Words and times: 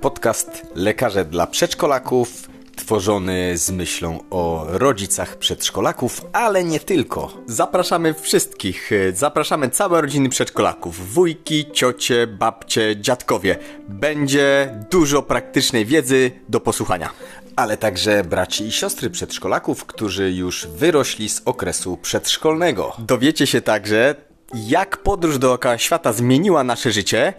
Podcast 0.00 0.66
Lekarze 0.74 1.24
dla 1.24 1.46
Przedszkolaków, 1.46 2.48
tworzony 2.76 3.58
z 3.58 3.70
myślą 3.70 4.18
o 4.30 4.66
rodzicach 4.68 5.36
przedszkolaków, 5.36 6.26
ale 6.32 6.64
nie 6.64 6.80
tylko. 6.80 7.32
Zapraszamy 7.46 8.14
wszystkich, 8.14 8.90
zapraszamy 9.12 9.70
całe 9.70 10.00
rodziny 10.00 10.28
przedszkolaków, 10.28 11.12
wujki, 11.14 11.66
ciocie, 11.72 12.26
babcie, 12.26 12.96
dziadkowie. 13.00 13.58
Będzie 13.88 14.78
dużo 14.90 15.22
praktycznej 15.22 15.86
wiedzy 15.86 16.30
do 16.48 16.60
posłuchania. 16.60 17.10
Ale 17.56 17.76
także 17.76 18.24
braci 18.24 18.64
i 18.64 18.72
siostry 18.72 19.10
przedszkolaków, 19.10 19.84
którzy 19.84 20.32
już 20.32 20.66
wyrośli 20.66 21.28
z 21.28 21.42
okresu 21.44 21.96
przedszkolnego. 21.96 22.96
Dowiecie 22.98 23.46
się 23.46 23.60
także, 23.60 24.14
jak 24.54 24.96
podróż 24.96 25.38
dookoła 25.38 25.78
świata 25.78 26.12
zmieniła 26.12 26.64
nasze 26.64 26.92
życie, 26.92 27.32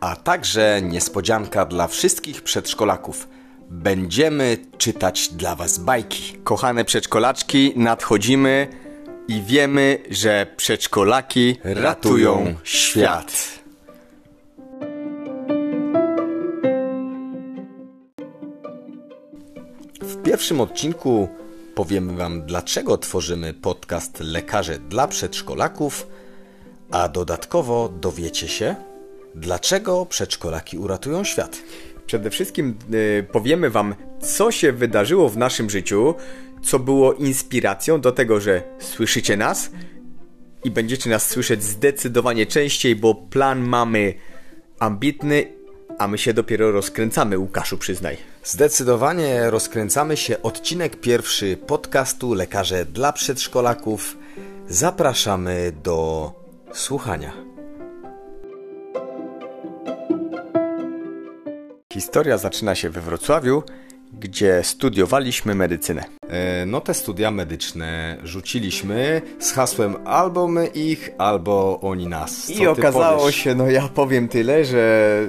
a 0.00 0.16
także 0.16 0.82
niespodzianka 0.82 1.66
dla 1.66 1.86
wszystkich 1.86 2.42
przedszkolaków. 2.42 3.28
Będziemy 3.70 4.56
czytać 4.78 5.28
dla 5.28 5.56
Was 5.56 5.78
bajki. 5.78 6.38
Kochane 6.44 6.84
przedszkolaczki, 6.84 7.72
nadchodzimy 7.76 8.68
i 9.28 9.42
wiemy, 9.42 9.98
że 10.10 10.46
przedszkolaki 10.56 11.56
ratują 11.64 12.54
świat. 12.64 13.59
W 20.20 20.22
pierwszym 20.22 20.60
odcinku 20.60 21.28
powiemy 21.74 22.16
Wam, 22.16 22.42
dlaczego 22.42 22.98
tworzymy 22.98 23.54
podcast 23.54 24.20
Lekarze 24.20 24.78
dla 24.78 25.08
Przedszkolaków, 25.08 26.06
a 26.90 27.08
dodatkowo 27.08 27.92
dowiecie 28.00 28.48
się, 28.48 28.74
dlaczego 29.34 30.06
przedszkolaki 30.06 30.78
uratują 30.78 31.24
świat. 31.24 31.62
Przede 32.06 32.30
wszystkim 32.30 32.78
y, 32.94 33.26
powiemy 33.32 33.70
Wam, 33.70 33.94
co 34.22 34.50
się 34.50 34.72
wydarzyło 34.72 35.28
w 35.28 35.36
naszym 35.36 35.70
życiu, 35.70 36.14
co 36.62 36.78
było 36.78 37.12
inspiracją 37.12 38.00
do 38.00 38.12
tego, 38.12 38.40
że 38.40 38.62
słyszycie 38.78 39.36
nas 39.36 39.70
i 40.64 40.70
będziecie 40.70 41.10
nas 41.10 41.28
słyszeć 41.28 41.62
zdecydowanie 41.62 42.46
częściej, 42.46 42.96
bo 42.96 43.14
plan 43.14 43.60
mamy 43.60 44.14
ambitny, 44.78 45.52
a 45.98 46.08
my 46.08 46.18
się 46.18 46.34
dopiero 46.34 46.72
rozkręcamy, 46.72 47.38
Łukaszu, 47.38 47.78
przyznaj. 47.78 48.29
Zdecydowanie 48.44 49.50
rozkręcamy 49.50 50.16
się. 50.16 50.42
Odcinek 50.42 51.00
pierwszy 51.00 51.56
podcastu 51.56 52.34
Lekarze 52.34 52.84
dla 52.84 53.12
Przedszkolaków. 53.12 54.16
Zapraszamy 54.68 55.72
do 55.82 56.32
słuchania. 56.72 57.32
Historia 61.92 62.38
zaczyna 62.38 62.74
się 62.74 62.90
we 62.90 63.00
Wrocławiu, 63.00 63.62
gdzie 64.12 64.60
studiowaliśmy 64.64 65.54
medycynę. 65.54 66.04
E, 66.28 66.66
no 66.66 66.80
te 66.80 66.94
studia 66.94 67.30
medyczne 67.30 68.18
rzuciliśmy 68.22 69.22
z 69.40 69.52
hasłem 69.52 69.96
albo 70.04 70.48
my 70.48 70.66
ich, 70.66 71.10
albo 71.18 71.80
oni 71.80 72.06
nas. 72.06 72.46
Co 72.46 72.52
I 72.52 72.66
okazało 72.66 73.18
powiesz? 73.18 73.36
się, 73.36 73.54
no 73.54 73.70
ja 73.70 73.88
powiem 73.88 74.28
tyle, 74.28 74.64
że 74.64 75.26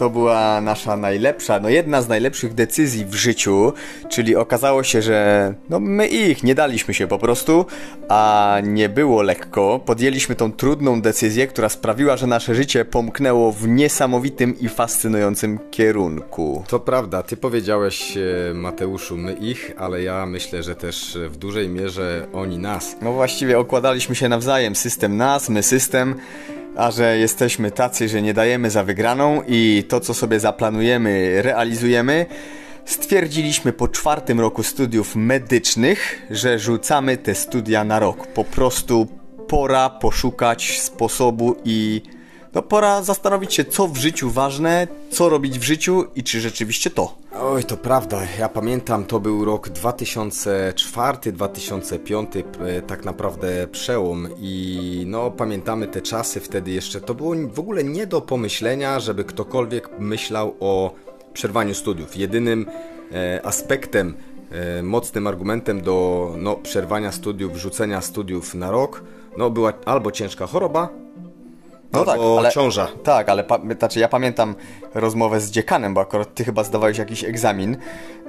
to 0.00 0.10
była 0.10 0.60
nasza 0.60 0.96
najlepsza, 0.96 1.60
no 1.60 1.68
jedna 1.68 2.02
z 2.02 2.08
najlepszych 2.08 2.54
decyzji 2.54 3.04
w 3.04 3.14
życiu, 3.14 3.72
czyli 4.08 4.36
okazało 4.36 4.82
się, 4.82 5.02
że 5.02 5.54
no 5.68 5.80
my 5.80 6.06
ich, 6.06 6.42
nie 6.42 6.54
daliśmy 6.54 6.94
się 6.94 7.06
po 7.06 7.18
prostu, 7.18 7.66
a 8.08 8.56
nie 8.62 8.88
było 8.88 9.22
lekko. 9.22 9.80
Podjęliśmy 9.86 10.34
tą 10.34 10.52
trudną 10.52 11.02
decyzję, 11.02 11.46
która 11.46 11.68
sprawiła, 11.68 12.16
że 12.16 12.26
nasze 12.26 12.54
życie 12.54 12.84
pomknęło 12.84 13.52
w 13.52 13.68
niesamowitym 13.68 14.58
i 14.60 14.68
fascynującym 14.68 15.58
kierunku. 15.70 16.64
To 16.68 16.80
prawda, 16.80 17.22
ty 17.22 17.36
powiedziałeś 17.36 18.16
e, 18.16 18.54
Mateuszu 18.54 19.16
my 19.16 19.32
ich, 19.32 19.72
ale 19.78 20.02
ja 20.02 20.26
myślę, 20.26 20.62
że 20.62 20.74
też 20.74 21.18
w 21.28 21.36
dużej 21.36 21.68
mierze 21.68 22.26
oni 22.32 22.58
nas. 22.58 22.96
No 23.02 23.12
właściwie 23.12 23.58
okładaliśmy 23.58 24.14
się 24.14 24.28
nawzajem, 24.28 24.74
system 24.74 25.16
nas, 25.16 25.48
my 25.48 25.62
system 25.62 26.14
a 26.76 26.90
że 26.90 27.18
jesteśmy 27.18 27.70
tacy, 27.70 28.08
że 28.08 28.22
nie 28.22 28.34
dajemy 28.34 28.70
za 28.70 28.84
wygraną 28.84 29.42
i 29.48 29.84
to, 29.88 30.00
co 30.00 30.14
sobie 30.14 30.40
zaplanujemy, 30.40 31.42
realizujemy, 31.42 32.26
stwierdziliśmy 32.84 33.72
po 33.72 33.88
czwartym 33.88 34.40
roku 34.40 34.62
studiów 34.62 35.16
medycznych, 35.16 36.26
że 36.30 36.58
rzucamy 36.58 37.16
te 37.16 37.34
studia 37.34 37.84
na 37.84 37.98
rok. 37.98 38.26
Po 38.26 38.44
prostu 38.44 39.06
pora 39.48 39.90
poszukać 39.90 40.80
sposobu 40.80 41.56
i 41.64 42.02
no 42.54 42.62
pora 42.62 43.02
zastanowić 43.02 43.54
się, 43.54 43.64
co 43.64 43.88
w 43.88 43.96
życiu 43.96 44.30
ważne, 44.30 44.88
co 45.10 45.28
robić 45.28 45.58
w 45.58 45.62
życiu 45.62 46.04
i 46.14 46.22
czy 46.22 46.40
rzeczywiście 46.40 46.90
to. 46.90 47.14
Oj, 47.40 47.64
to 47.64 47.76
prawda. 47.76 48.22
Ja 48.38 48.48
pamiętam, 48.48 49.04
to 49.04 49.20
był 49.20 49.44
rok 49.44 49.68
2004-2005, 49.68 52.44
e, 52.60 52.82
tak 52.82 53.04
naprawdę 53.04 53.66
przełom 53.72 54.28
i 54.38 55.04
no 55.06 55.30
pamiętamy 55.30 55.86
te 55.86 56.02
czasy 56.02 56.40
wtedy 56.40 56.70
jeszcze. 56.70 57.00
To 57.00 57.14
było 57.14 57.34
w 57.52 57.58
ogóle 57.58 57.84
nie 57.84 58.06
do 58.06 58.20
pomyślenia, 58.20 59.00
żeby 59.00 59.24
ktokolwiek 59.24 59.90
myślał 59.98 60.54
o 60.60 60.94
przerwaniu 61.32 61.74
studiów. 61.74 62.16
Jedynym 62.16 62.66
e, 63.12 63.46
aspektem, 63.46 64.14
e, 64.50 64.82
mocnym 64.82 65.26
argumentem 65.26 65.80
do 65.80 66.30
no, 66.38 66.56
przerwania 66.56 67.12
studiów, 67.12 67.52
wrzucenia 67.52 68.00
studiów 68.00 68.54
na 68.54 68.70
rok, 68.70 69.02
no 69.38 69.50
była 69.50 69.72
albo 69.84 70.10
ciężka 70.10 70.46
choroba, 70.46 70.88
no 71.92 72.04
tak, 72.04 72.20
ale, 72.38 72.50
ciąża. 72.50 72.88
Tak, 73.04 73.28
ale 73.28 73.44
znaczy 73.78 74.00
ja 74.00 74.08
pamiętam 74.08 74.54
rozmowę 74.94 75.40
z 75.40 75.50
dziekanem, 75.50 75.94
bo 75.94 76.00
akurat 76.00 76.34
ty 76.34 76.44
chyba 76.44 76.64
zdawałeś 76.64 76.98
jakiś 76.98 77.24
egzamin 77.24 77.76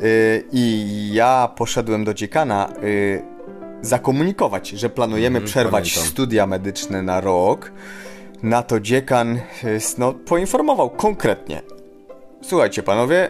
yy, 0.02 0.44
i 0.52 1.10
ja 1.14 1.50
poszedłem 1.56 2.04
do 2.04 2.14
dziekana 2.14 2.74
yy, 2.82 3.24
zakomunikować, 3.82 4.70
że 4.70 4.90
planujemy 4.90 5.38
mm, 5.38 5.48
przerwać 5.48 5.92
pamiętam. 5.92 6.12
studia 6.12 6.48
medyczne 6.48 7.02
na 7.02 7.22
rok. 7.22 7.72
Na 8.44 8.64
to 8.64 8.80
dziekan 8.80 9.40
yy, 9.64 9.80
no, 9.98 10.14
poinformował 10.14 10.90
konkretnie. 10.90 11.62
Słuchajcie 12.42 12.84
panowie, 12.84 13.30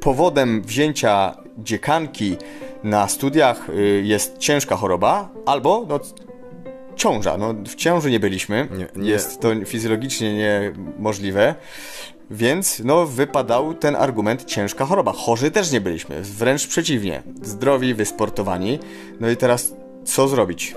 powodem 0.00 0.62
wzięcia 0.62 1.36
dziekanki 1.58 2.36
na 2.82 3.08
studiach 3.08 3.68
y, 3.68 4.02
jest 4.04 4.38
ciężka 4.38 4.76
choroba, 4.76 5.28
albo 5.46 5.86
no, 5.88 6.00
ciąża. 6.96 7.36
No, 7.36 7.54
w 7.66 7.74
ciąży 7.74 8.10
nie 8.10 8.20
byliśmy. 8.20 8.68
Nie, 8.76 9.02
nie. 9.02 9.10
Jest 9.10 9.40
to 9.40 9.48
fizjologicznie 9.66 10.34
niemożliwe. 10.34 11.54
Więc 12.30 12.82
no, 12.84 13.06
wypadał 13.06 13.74
ten 13.74 13.96
argument 13.96 14.44
ciężka 14.44 14.84
choroba. 14.84 15.12
Chorzy 15.12 15.50
też 15.50 15.72
nie 15.72 15.80
byliśmy, 15.80 16.22
wręcz 16.22 16.66
przeciwnie. 16.66 17.22
Zdrowi, 17.42 17.94
wysportowani. 17.94 18.78
No 19.20 19.30
i 19.30 19.36
teraz 19.36 19.74
co 20.04 20.28
zrobić? 20.28 20.74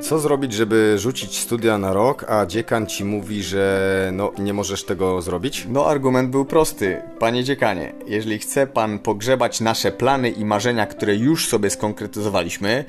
Co 0.00 0.18
zrobić, 0.18 0.52
żeby 0.52 0.98
rzucić 0.98 1.38
studia 1.38 1.78
na 1.78 1.92
rok, 1.92 2.24
a 2.30 2.46
dziekan 2.46 2.86
ci 2.86 3.04
mówi, 3.04 3.42
że 3.42 4.10
no, 4.12 4.32
nie 4.38 4.54
możesz 4.54 4.84
tego 4.84 5.22
zrobić? 5.22 5.66
No, 5.68 5.86
argument 5.86 6.30
był 6.30 6.44
prosty. 6.44 7.02
Panie 7.18 7.44
dziekanie, 7.44 7.92
jeżeli 8.06 8.38
chce 8.38 8.66
pan 8.66 8.98
pogrzebać 8.98 9.60
nasze 9.60 9.92
plany 9.92 10.30
i 10.30 10.44
marzenia, 10.44 10.86
które 10.86 11.16
już 11.16 11.48
sobie 11.48 11.70
skonkretyzowaliśmy, 11.70 12.84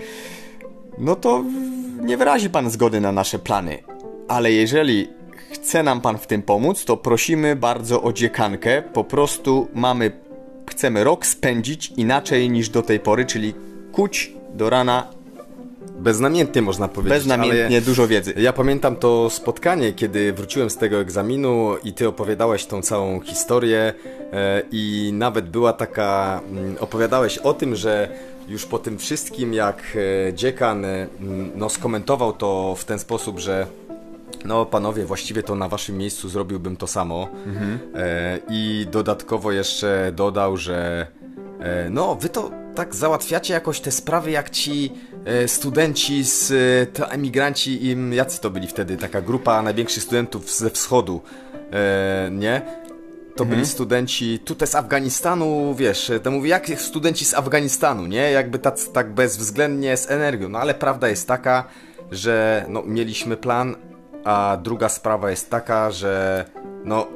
no 0.98 1.16
to 1.16 1.44
nie 2.00 2.18
wyrazi 2.18 2.50
Pan 2.50 2.70
zgody 2.70 3.02
na 3.02 3.12
nasze 3.12 3.40
plany. 3.40 3.78
Ale 4.28 4.52
jeżeli 4.52 5.08
chce 5.52 5.84
nam 5.84 6.02
Pan 6.02 6.18
w 6.18 6.28
tym 6.28 6.42
pomóc, 6.42 6.86
to 6.86 6.98
prosimy 6.98 7.56
bardzo 7.56 8.04
o 8.04 8.14
dziekankę. 8.14 8.82
Po 8.82 9.04
prostu 9.04 9.68
mamy, 9.74 10.12
chcemy 10.70 11.04
rok 11.04 11.26
spędzić 11.26 11.94
inaczej 11.98 12.50
niż 12.50 12.70
do 12.70 12.82
tej 12.82 13.00
pory, 13.00 13.26
czyli 13.26 13.54
kuć 13.92 14.34
do 14.54 14.70
rana 14.70 15.18
Beznamiętnie 16.00 16.62
można 16.62 16.88
powiedzieć. 16.88 17.18
Beznamiętnie, 17.18 17.82
dużo 17.82 18.08
wiedzy. 18.08 18.34
Ja 18.38 18.54
pamiętam 18.54 18.96
to 18.96 19.30
spotkanie, 19.30 19.94
kiedy 19.94 20.34
wróciłem 20.34 20.70
z 20.70 20.78
tego 20.78 21.00
egzaminu 21.00 21.76
i 21.84 21.94
ty 21.94 22.08
opowiadałeś 22.08 22.66
tą 22.66 22.82
całą 22.82 23.22
historię 23.22 23.94
e, 24.34 24.62
i 24.72 25.12
nawet 25.14 25.50
była 25.50 25.74
taka, 25.74 26.42
mm, 26.50 26.76
opowiadałeś 26.80 27.38
o 27.38 27.54
tym, 27.54 27.76
że 27.76 28.10
już 28.48 28.66
po 28.66 28.80
tym 28.80 28.98
wszystkim, 28.98 29.54
jak 29.54 29.84
e, 30.30 30.34
dziekan 30.34 30.86
e, 30.86 31.08
no, 31.56 31.70
skomentował 31.70 32.34
to 32.34 32.76
w 32.78 32.86
ten 32.86 33.00
sposób, 33.00 33.40
że 33.40 33.68
no 34.46 34.66
panowie, 34.66 35.06
właściwie 35.06 35.44
to 35.44 35.56
na 35.56 35.70
waszym 35.70 35.98
miejscu 35.98 36.30
zrobiłbym 36.30 36.78
to 36.78 36.88
samo. 36.88 37.28
Mhm. 37.46 37.80
E, 37.96 38.40
I 38.50 38.88
dodatkowo 38.92 39.52
jeszcze 39.52 40.12
dodał, 40.16 40.58
że 40.58 41.08
e, 41.60 41.90
no 41.90 42.16
wy 42.16 42.30
to 42.30 42.52
tak 42.76 42.96
załatwiacie 42.96 43.54
jakoś 43.54 43.80
te 43.80 43.92
sprawy 43.92 44.32
jak 44.32 44.50
ci 44.50 44.92
e, 45.26 45.48
studenci 45.48 46.24
z 46.24 46.52
e, 46.52 46.86
to 46.86 47.12
emigranci 47.12 47.86
im 47.86 48.14
jacy 48.14 48.42
to 48.42 48.50
byli 48.50 48.68
wtedy 48.68 48.98
taka 48.98 49.22
grupa 49.22 49.62
największych 49.62 50.04
studentów 50.04 50.52
ze 50.52 50.70
wschodu. 50.70 51.22
nie? 52.32 52.62
To 53.38 53.44
mhm. 53.44 53.50
byli 53.50 53.66
studenci 53.66 54.40
tutaj 54.40 54.68
z 54.68 54.76
Afganistanu, 54.76 55.76
wiesz, 55.76 56.12
to 56.24 56.32
mówię, 56.32 56.50
jak 56.50 56.68
studenci 56.68 57.26
z 57.26 57.34
Afganistanu, 57.34 58.06
nie? 58.06 58.32
Jakby 58.32 58.60
tak, 58.60 58.76
tak 58.94 59.14
bezwzględnie 59.14 59.98
z 59.98 60.12
energią, 60.12 60.50
no 60.50 60.60
ale 60.60 60.74
prawda 60.74 61.08
jest 61.08 61.28
taka, 61.28 61.64
że 62.12 62.66
no, 62.70 62.84
mieliśmy 62.86 63.38
plan, 63.38 63.76
a 64.24 64.58
druga 64.64 64.90
sprawa 64.90 65.30
jest 65.30 65.50
taka, 65.50 65.92
że 65.92 66.46
no 66.84 67.08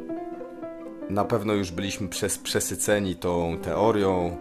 na 1.09 1.25
pewno 1.25 1.53
już 1.53 1.71
byliśmy 1.71 2.07
przez, 2.07 2.38
przesyceni 2.38 3.15
tą 3.15 3.57
teorią, 3.62 4.38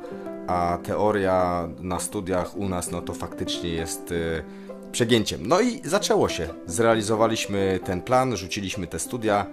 a 0.47 0.79
teoria 0.83 1.69
na 1.81 1.99
studiach 1.99 2.57
u 2.57 2.69
nas 2.69 2.91
no 2.91 3.03
to 3.03 3.15
faktycznie 3.15 3.71
jest 3.71 4.13
y, 4.13 4.43
przegięciem. 4.93 5.47
No 5.47 5.61
i 5.61 5.81
zaczęło 5.85 6.29
się. 6.29 6.49
Zrealizowaliśmy 6.67 7.81
ten 7.85 8.03
plan, 8.03 8.37
rzuciliśmy 8.37 8.87
te 8.87 8.99
studia, 8.99 9.47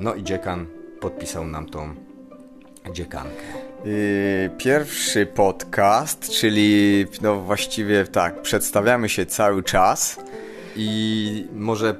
no 0.00 0.14
i 0.14 0.22
dziekan 0.22 0.81
podpisał 1.02 1.46
nam 1.46 1.68
tą 1.68 1.94
dziekankę. 2.92 3.42
Yy, 3.84 4.50
pierwszy 4.58 5.26
podcast, 5.26 6.30
czyli 6.30 7.06
no 7.22 7.40
właściwie 7.40 8.04
tak, 8.04 8.42
przedstawiamy 8.42 9.08
się 9.08 9.26
cały 9.26 9.62
czas. 9.62 10.20
I 10.76 11.46
może 11.52 11.88
e, 11.90 11.94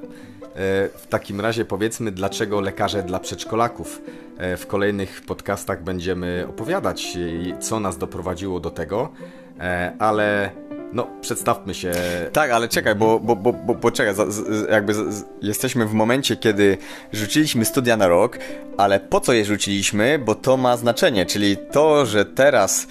w 0.95 1.07
takim 1.09 1.41
razie 1.41 1.65
powiedzmy, 1.65 2.11
dlaczego 2.11 2.61
lekarze 2.61 3.03
dla 3.03 3.19
przedszkolaków. 3.19 4.01
E, 4.37 4.57
W 4.57 4.67
kolejnych 4.67 5.21
podcastach 5.21 5.83
będziemy 5.83 6.45
opowiadać, 6.49 7.17
co 7.59 7.79
nas 7.79 7.97
doprowadziło 7.97 8.59
do 8.59 8.71
tego, 8.71 9.09
e, 9.59 9.93
ale 9.99 10.51
no, 10.93 11.07
przedstawmy 11.21 11.73
się. 11.73 11.91
Tak, 12.33 12.51
ale 12.51 12.67
czekaj, 12.67 12.95
bo, 12.95 13.19
bo, 13.19 13.35
bo, 13.35 13.53
bo, 13.53 13.75
bo 13.75 13.91
czekaj, 13.91 14.13
z, 14.27 14.69
jakby 14.71 14.93
z, 14.93 15.25
jesteśmy 15.41 15.85
w 15.85 15.93
momencie, 15.93 16.35
kiedy 16.35 16.77
rzuciliśmy 17.13 17.65
studia 17.65 17.97
na 17.97 18.07
rok, 18.07 18.39
ale 18.77 18.99
po 18.99 19.19
co 19.19 19.33
je 19.33 19.45
rzuciliśmy? 19.45 20.19
Bo 20.19 20.35
to 20.35 20.57
ma 20.57 20.77
znaczenie, 20.77 21.25
czyli 21.25 21.57
to, 21.71 22.05
że 22.05 22.25
teraz 22.25 22.87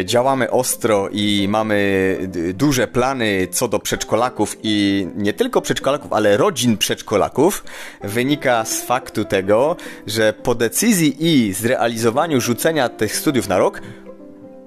y, 0.00 0.04
działamy 0.04 0.50
ostro 0.50 1.08
i 1.12 1.46
mamy 1.50 2.16
d- 2.22 2.52
duże 2.52 2.86
plany 2.86 3.48
co 3.50 3.68
do 3.68 3.78
przedszkolaków 3.78 4.56
i 4.62 5.06
nie 5.16 5.32
tylko 5.32 5.60
przedszkolaków, 5.60 6.12
ale 6.12 6.36
rodzin 6.36 6.76
przedszkolaków, 6.76 7.64
wynika 8.02 8.64
z 8.64 8.82
faktu 8.82 9.24
tego, 9.24 9.76
że 10.06 10.32
po 10.32 10.54
decyzji 10.54 11.16
i 11.26 11.52
zrealizowaniu 11.52 12.40
rzucenia 12.40 12.88
tych 12.88 13.16
studiów 13.16 13.48
na 13.48 13.58
rok, 13.58 13.80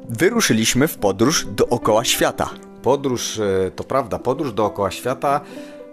wyruszyliśmy 0.09 0.87
w 0.87 0.97
podróż 0.97 1.45
dookoła 1.45 2.03
świata. 2.03 2.49
Podróż, 2.81 3.39
e, 3.39 3.71
to 3.75 3.83
prawda, 3.83 4.19
podróż 4.19 4.53
dookoła 4.53 4.91
świata, 4.91 5.41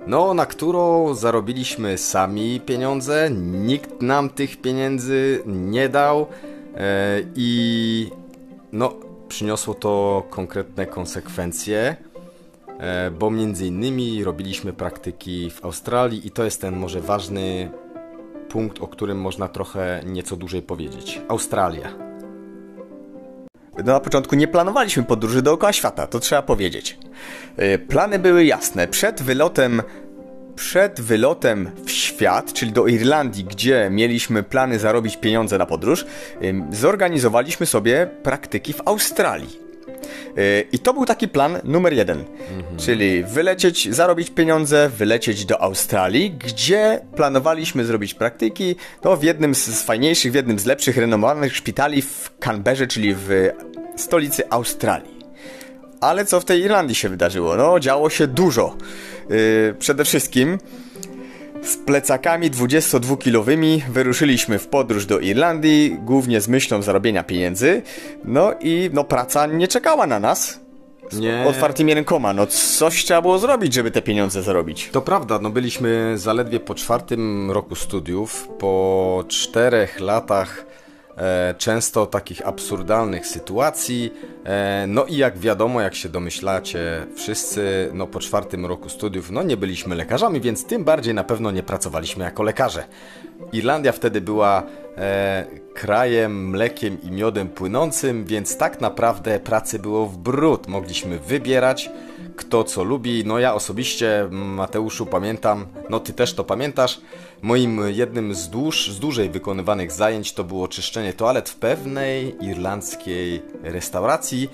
no, 0.07 0.35
na 0.35 0.47
którą 0.47 1.15
zarobiliśmy 1.15 1.99
sami 1.99 2.61
pieniądze, 2.61 3.31
nikt 3.53 4.03
nam 4.03 4.31
tych 4.31 4.61
pieniędzy 4.61 5.43
nie 5.47 5.89
dał 5.89 6.27
e, 6.77 7.21
i 7.35 8.11
no, 8.73 8.95
przyniosło 9.29 9.75
to 9.75 10.23
konkretne 10.31 10.87
konsekwencje, 10.87 11.97
e, 12.79 13.11
bo 13.11 13.31
między 13.31 13.67
innymi 13.67 14.25
robiliśmy 14.25 14.73
praktyki 14.73 15.51
w 15.51 15.65
Australii 15.65 16.27
i 16.27 16.31
to 16.31 16.45
jest 16.45 16.61
ten 16.61 16.77
może 16.77 17.01
ważny 17.01 17.71
punkt, 18.49 18.81
o 18.81 18.87
którym 18.87 19.21
można 19.21 19.49
trochę 19.49 20.03
nieco 20.06 20.37
dłużej 20.37 20.63
powiedzieć. 20.63 21.21
Australia. 21.29 22.10
No, 23.85 23.93
na 23.93 24.00
początku 24.00 24.37
nie 24.37 24.49
planowaliśmy 24.49 25.03
podróży 25.03 25.43
dookoła 25.43 25.73
świata, 25.73 26.06
to 26.06 26.21
trzeba 26.21 26.43
powiedzieć. 26.43 26.99
Yy, 27.59 27.79
Plany 27.79 28.19
były 28.19 28.44
jasne. 28.44 28.88
Przed 28.88 29.23
wylotem, 29.23 29.82
przed 30.56 31.00
wylotem 31.00 31.71
w 31.85 31.91
świat, 31.91 32.53
czyli 32.53 32.73
do 32.73 32.87
Irlandii, 32.87 33.44
gdzie 33.44 33.88
mieliśmy 33.91 34.43
plany 34.43 34.79
zarobić 34.79 35.17
pieniądze 35.17 35.59
na 35.59 35.67
podróż, 35.67 36.06
zorganizowaliśmy 36.71 37.67
sobie 37.67 38.06
praktyki 38.23 38.73
w 38.73 38.81
Australii. 38.85 39.69
I 40.73 40.79
to 40.79 40.94
był 40.94 41.05
taki 41.05 41.29
plan 41.29 41.58
numer 41.64 41.93
jeden. 41.93 42.25
Czyli 42.76 43.25
wylecieć, 43.25 43.94
zarobić 43.94 44.31
pieniądze, 44.31 44.91
wylecieć 44.97 45.44
do 45.44 45.62
Australii, 45.62 46.31
gdzie 46.31 47.00
planowaliśmy 47.17 47.85
zrobić 47.85 48.14
praktyki 48.14 48.76
no, 49.05 49.17
w 49.17 49.23
jednym 49.23 49.55
z, 49.55 49.82
fajniejszych, 49.82 50.32
w 50.32 50.35
jednym 50.35 50.58
z 50.58 50.64
lepszych, 50.64 50.97
renomowanych 50.97 51.56
szpitali 51.56 52.02
w 52.02 52.31
Canberrze, 52.41 52.87
czyli 52.87 53.14
w 53.14 53.50
stolicy 53.97 54.50
Australii. 54.50 55.20
Ale 56.00 56.25
co 56.25 56.41
w 56.41 56.44
tej 56.44 56.61
Irlandii 56.61 56.94
się 56.94 57.08
wydarzyło? 57.08 57.56
No, 57.56 57.81
działo 57.81 58.11
się 58.11 58.26
dużo. 58.26 58.76
Yy, 59.31 59.75
przede 59.79 60.05
wszystkim 60.05 60.58
z 61.62 61.77
plecakami 61.77 62.51
22-kilowymi 62.51 63.81
wyruszyliśmy 63.91 64.59
w 64.59 64.69
podróż 64.69 65.07
do 65.07 65.19
Irlandii, 65.19 65.97
głównie 66.05 66.41
z 66.41 66.49
myślą 66.49 66.83
zarobienia 66.83 67.25
pieniędzy. 67.25 67.83
No 68.25 68.55
i 68.61 68.91
no 68.93 69.05
praca 69.05 69.47
nie 69.47 69.69
czekała 69.69 70.07
na 70.07 70.21
nas. 70.21 70.61
Z 71.11 71.19
Nie. 71.19 71.45
otwartymi 71.49 71.95
rękoma. 71.95 72.33
No 72.33 72.47
coś 72.47 73.05
trzeba 73.05 73.23
było 73.23 73.39
zrobić, 73.39 73.75
żeby 73.75 73.91
te 73.91 74.03
pieniądze 74.03 74.43
zarobić. 74.43 74.89
To 74.93 75.01
prawda, 75.01 75.39
no 75.43 75.51
byliśmy 75.51 76.19
zaledwie 76.19 76.61
po 76.61 76.75
czwartym 76.75 77.51
roku 77.51 77.75
studiów, 77.75 78.49
po 78.59 79.25
czterech 79.29 80.01
latach 80.01 80.67
często 81.58 82.06
takich 82.06 82.46
absurdalnych 82.46 83.26
sytuacji. 83.26 84.12
E, 84.44 84.84
no 84.88 85.05
i 85.05 85.17
jak 85.17 85.38
wiadomo, 85.38 85.81
jak 85.81 85.94
się 85.94 86.08
domyślacie 86.08 87.06
wszyscy, 87.17 87.90
no 87.94 88.06
po 88.06 88.20
czwartym 88.20 88.67
roku 88.67 88.88
studiów, 88.88 89.31
no 89.31 89.43
nie 89.43 89.56
byliśmy 89.56 89.94
lekarzami, 89.94 90.40
więc 90.40 90.64
tym 90.64 90.84
bardziej 90.84 91.14
na 91.14 91.25
pewno 91.25 91.50
nie 91.50 91.62
pracowaliśmy 91.62 92.25
jako 92.25 92.43
lekarze. 92.43 92.84
Irlandia 93.52 93.93
wtedy 93.93 94.20
była 94.20 94.62
e, 94.96 95.46
krajem 95.75 96.49
mlekiem 96.49 97.02
i 97.02 97.11
miodem 97.11 97.49
płynącym, 97.49 98.25
więc 98.25 98.56
tak 98.56 98.81
naprawdę 98.81 99.40
pracy 99.40 99.78
było 99.78 100.06
w 100.06 100.19
brud. 100.19 100.69
Mogliśmy 100.69 101.19
wybierać, 101.19 101.90
kto 102.41 102.65
co 102.65 102.85
lubi. 102.85 103.23
No 103.27 103.39
ja 103.39 103.55
osobiście, 103.55 104.29
Mateuszu, 104.31 105.07
pamiętam, 105.07 105.67
no 105.91 106.01
ty 106.01 106.13
też 106.13 106.35
to 106.35 106.45
pamiętasz, 106.45 107.01
moim 107.43 107.81
jednym 107.89 108.35
z, 108.35 108.49
dłuż, 108.49 108.91
z 108.91 108.99
dłużej 108.99 109.31
wykonywanych 109.31 109.93
zajęć 109.93 110.33
to 110.33 110.45
było 110.45 110.69
czyszczenie 110.69 111.13
toalet 111.13 111.49
w 111.49 111.57
pewnej 111.57 112.45
irlandzkiej 112.45 113.43
restauracji, 113.63 114.51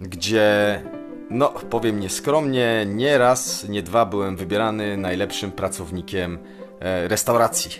gdzie, 0.00 0.82
no 1.30 1.48
powiem 1.48 2.00
nieskromnie, 2.00 2.86
nie 2.86 3.18
raz, 3.18 3.68
nie 3.68 3.82
dwa 3.82 4.06
byłem 4.06 4.36
wybierany 4.36 4.96
najlepszym 4.96 5.52
pracownikiem 5.52 6.38
e, 6.80 7.08
restauracji. 7.08 7.70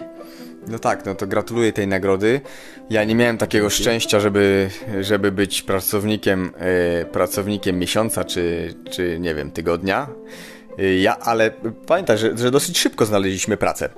No 0.69 0.79
tak, 0.79 1.07
no 1.07 1.15
to 1.15 1.27
gratuluję 1.27 1.73
tej 1.73 1.87
nagrody. 1.89 2.41
Ja 2.91 3.05
nie 3.05 3.15
miałem 3.15 3.39
takiego 3.39 3.71
szczęścia, 3.71 4.21
żeby, 4.21 4.71
żeby 5.01 5.33
być 5.33 5.62
pracownikiem, 5.62 6.53
e, 6.59 7.05
pracownikiem 7.05 7.79
miesiąca 7.79 8.25
czy, 8.25 8.75
czy 8.91 9.19
nie 9.21 9.35
wiem, 9.35 9.51
tygodnia. 9.51 10.07
E, 10.79 10.95
Ja, 10.95 11.19
ale 11.19 11.51
pamiętaj, 11.87 12.19
że, 12.19 12.39
że 12.39 12.51
dosyć 12.51 12.79
szybko 12.79 13.07
znaleźliśmy 13.07 13.56
pracę. 13.56 13.89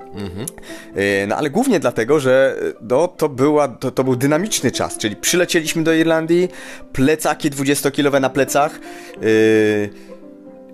E, 0.95 1.27
No 1.27 1.35
ale 1.35 1.49
głównie 1.49 1.79
dlatego, 1.79 2.19
że 2.19 2.55
no, 2.81 3.07
to, 3.07 3.29
była, 3.29 3.67
to, 3.67 3.91
to 3.91 4.03
był 4.03 4.15
dynamiczny 4.15 4.71
czas, 4.71 4.97
czyli 4.97 5.15
przylecieliśmy 5.15 5.83
do 5.83 5.93
Irlandii, 5.93 6.49
plecaki 6.93 7.49
20-kilowe 7.51 8.19
na 8.21 8.29
plecach 8.29 8.79
yy, 9.21 9.89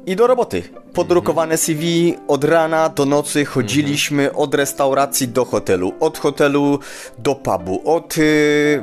i 0.10 0.16
do 0.16 0.28
roboty. 0.28 0.64
Podrukowane 0.94 1.58
CV 1.58 2.14
od 2.28 2.44
rana 2.44 2.90
do 2.90 3.06
nocy 3.06 3.46
chodziliśmy 3.46 4.34
od 4.34 4.56
restauracji 4.56 5.28
do 5.28 5.46
hotelu, 5.46 5.94
od 6.00 6.18
hotelu 6.18 6.80
do 7.18 7.36
pubu, 7.36 7.82
od 7.86 8.18
yy, 8.18 8.82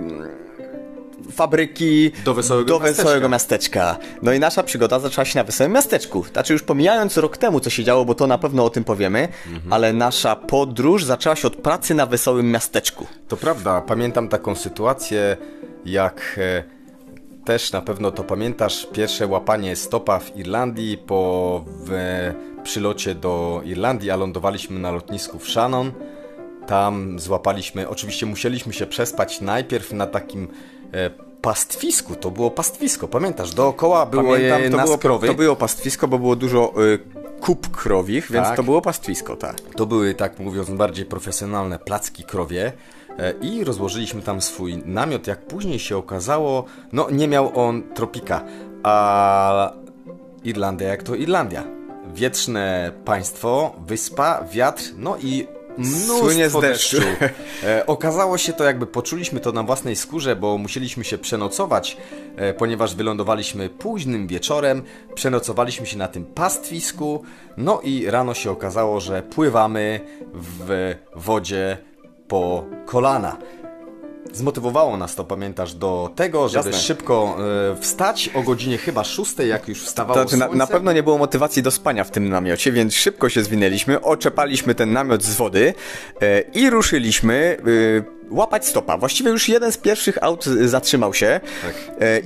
fabryki 1.33 2.11
Do 2.25 2.35
wesołego 2.35 2.69
do 2.69 2.79
miasteczka. 2.81 3.03
wesołego 3.03 3.29
miasteczka. 3.29 3.97
No 4.23 4.33
i 4.33 4.41
nasza 4.41 4.63
przygoda 4.63 4.99
zaczęła 4.99 5.25
się 5.25 5.39
na 5.39 5.45
wesołym 5.45 5.73
miasteczku. 5.73 6.25
Znaczy 6.33 6.53
już 6.53 6.63
pomijając 6.63 7.17
rok 7.17 7.37
temu, 7.37 7.61
co 7.61 7.71
się 7.71 7.85
działo, 7.85 8.05
bo 8.05 8.15
to 8.15 8.27
na 8.27 8.39
pewno 8.39 8.65
o 8.65 8.71
tym 8.71 8.85
powiemy, 8.85 9.29
ale 9.71 9.93
nasza 9.93 10.37
podróż 10.37 11.05
zaczęła 11.05 11.37
się 11.37 11.47
od 11.49 11.57
pracy 11.57 11.95
na 11.95 12.07
wesołym 12.07 12.51
miasteczku. 12.51 13.07
To 13.29 13.37
prawda, 13.37 13.81
pamiętam 13.81 14.29
taką 14.29 14.55
sytuację, 14.55 15.37
jak 15.85 16.39
e, 16.39 16.76
też 17.47 17.73
na 17.73 17.83
pewno 17.83 18.11
to 18.11 18.25
pamiętasz, 18.25 18.87
pierwsze 18.93 19.27
łapanie 19.27 19.77
stopa 19.77 20.19
w 20.19 20.37
Irlandii 20.37 20.99
po 20.99 21.65
w, 21.67 22.33
przylocie 22.63 23.15
do 23.15 23.61
Irlandii, 23.65 24.11
a 24.11 24.17
lądowaliśmy 24.17 24.79
na 24.79 24.91
lotnisku 24.91 25.39
w 25.39 25.49
Shannon. 25.49 25.93
Tam 26.67 27.19
złapaliśmy, 27.19 27.89
oczywiście 27.89 28.27
musieliśmy 28.27 28.73
się 28.73 28.87
przespać 28.87 29.41
najpierw 29.41 29.93
na 29.93 30.07
takim 30.07 30.49
e, 30.93 31.11
pastwisku, 31.41 32.15
to 32.17 32.31
było 32.31 32.51
pastwisko, 32.51 33.09
pamiętasz, 33.09 33.55
dookoła 33.55 34.07
było 34.07 34.23
Pamiętam, 34.33 34.63
je 34.63 34.71
to, 34.71 34.77
nas 34.77 34.87
było, 34.87 34.99
krowy. 34.99 35.27
to 35.27 35.35
było 35.35 35.57
pastwisko, 35.57 36.09
bo 36.09 36.19
było 36.19 36.37
dużo 36.37 36.73
y, 36.85 36.99
kup 37.41 37.71
krowich, 37.77 38.31
więc 38.33 38.47
Tak. 38.47 38.57
to 38.57 38.63
było 38.63 38.83
pastwisko, 38.83 39.37
tak. 39.37 39.61
To 39.77 39.87
były, 39.87 40.15
tak 40.15 40.39
mówiąc 40.39 40.71
bardziej 40.71 41.05
profesjonalne, 41.05 41.79
placki 41.79 42.25
krowie 42.25 42.73
i 43.41 43.65
rozłożyliśmy 43.65 44.23
tam 44.23 44.41
swój 44.43 44.77
namiot. 44.77 45.27
Jak 45.27 45.47
później 45.47 45.79
się 45.79 45.97
okazało, 45.97 46.65
no 46.93 47.11
nie 47.11 47.29
miał 47.29 47.61
on 47.61 47.83
tropika, 47.95 48.45
a 48.83 49.73
Irlandia 50.45 50.89
jak 50.89 51.03
to 51.03 51.15
Irlandia. 51.15 51.65
Wietrzne 52.15 52.93
państwo, 53.05 53.77
wyspa, 53.87 54.45
wiatr, 54.53 54.83
no 54.97 55.17
i 55.17 55.47
Słynie 55.77 56.51
z 56.51 56.53
mnóstwo 56.53 56.61
deszczu. 56.61 56.97
deszczu. 56.97 57.25
E, 57.65 57.87
okazało 57.87 58.39
się 58.39 58.53
to, 58.53 58.65
jakby 58.65 58.87
poczuliśmy 58.87 59.41
to 59.41 59.53
na 59.53 59.63
własnej 59.63 59.97
skórze, 59.97 60.37
bo 60.37 60.59
musieliśmy 60.59 61.05
się 61.05 61.19
przenocować 61.19 61.97
e, 62.37 62.55
ponieważ 62.55 62.95
wylądowaliśmy 62.95 63.69
późnym 63.69 64.27
wieczorem, 64.27 64.83
przenocowaliśmy 65.15 65.87
się 65.87 65.99
na 65.99 66.09
tym 66.09 66.25
pastwisku, 66.25 67.23
no 67.57 67.81
i 67.81 68.11
rano 68.11 68.35
się 68.35 68.51
okazało, 68.51 69.01
że 69.01 69.23
pływamy 69.23 70.01
w 70.35 70.95
wodzie 71.15 71.79
po 72.29 72.65
kolana. 72.87 73.37
Zmotywowało 74.33 74.97
nas 74.97 75.15
to, 75.15 75.25
pamiętasz, 75.25 75.75
do 75.75 76.11
tego, 76.17 76.49
żeby 76.49 76.69
Jasne. 76.69 76.83
szybko 76.83 77.37
e, 77.73 77.77
wstać 77.81 78.31
o 78.35 78.43
godzinie 78.43 78.79
chyba 78.79 79.05
6, 79.05 79.35
jak 79.39 79.69
już 79.69 79.83
wstawało 79.85 80.23
To 80.25 80.29
znaczy, 80.29 80.53
na, 80.53 80.59
na 80.59 80.67
pewno 80.67 80.93
nie 80.93 81.03
było 81.03 81.19
motywacji 81.19 81.63
do 81.63 81.71
spania 81.71 82.05
w 82.05 82.11
tym 82.11 82.29
namiocie, 82.29 82.73
więc 82.73 82.95
szybko 82.95 83.29
się 83.29 83.43
zwinęliśmy, 83.45 84.01
oczepaliśmy 84.01 84.75
ten 84.75 84.93
namiot 84.93 85.23
z 85.23 85.35
wody 85.35 85.75
e, 86.21 86.41
i 86.41 86.71
ruszyliśmy 86.71 87.57
e, 88.31 88.35
łapać 88.35 88.67
stopa. 88.67 88.99
Właściwie 88.99 89.31
już 89.31 89.49
jeden 89.49 89.73
z 89.73 89.77
pierwszych 89.77 90.23
aut 90.23 90.45
zatrzymał 90.45 91.15
się 91.15 91.41
Tak. 91.63 91.75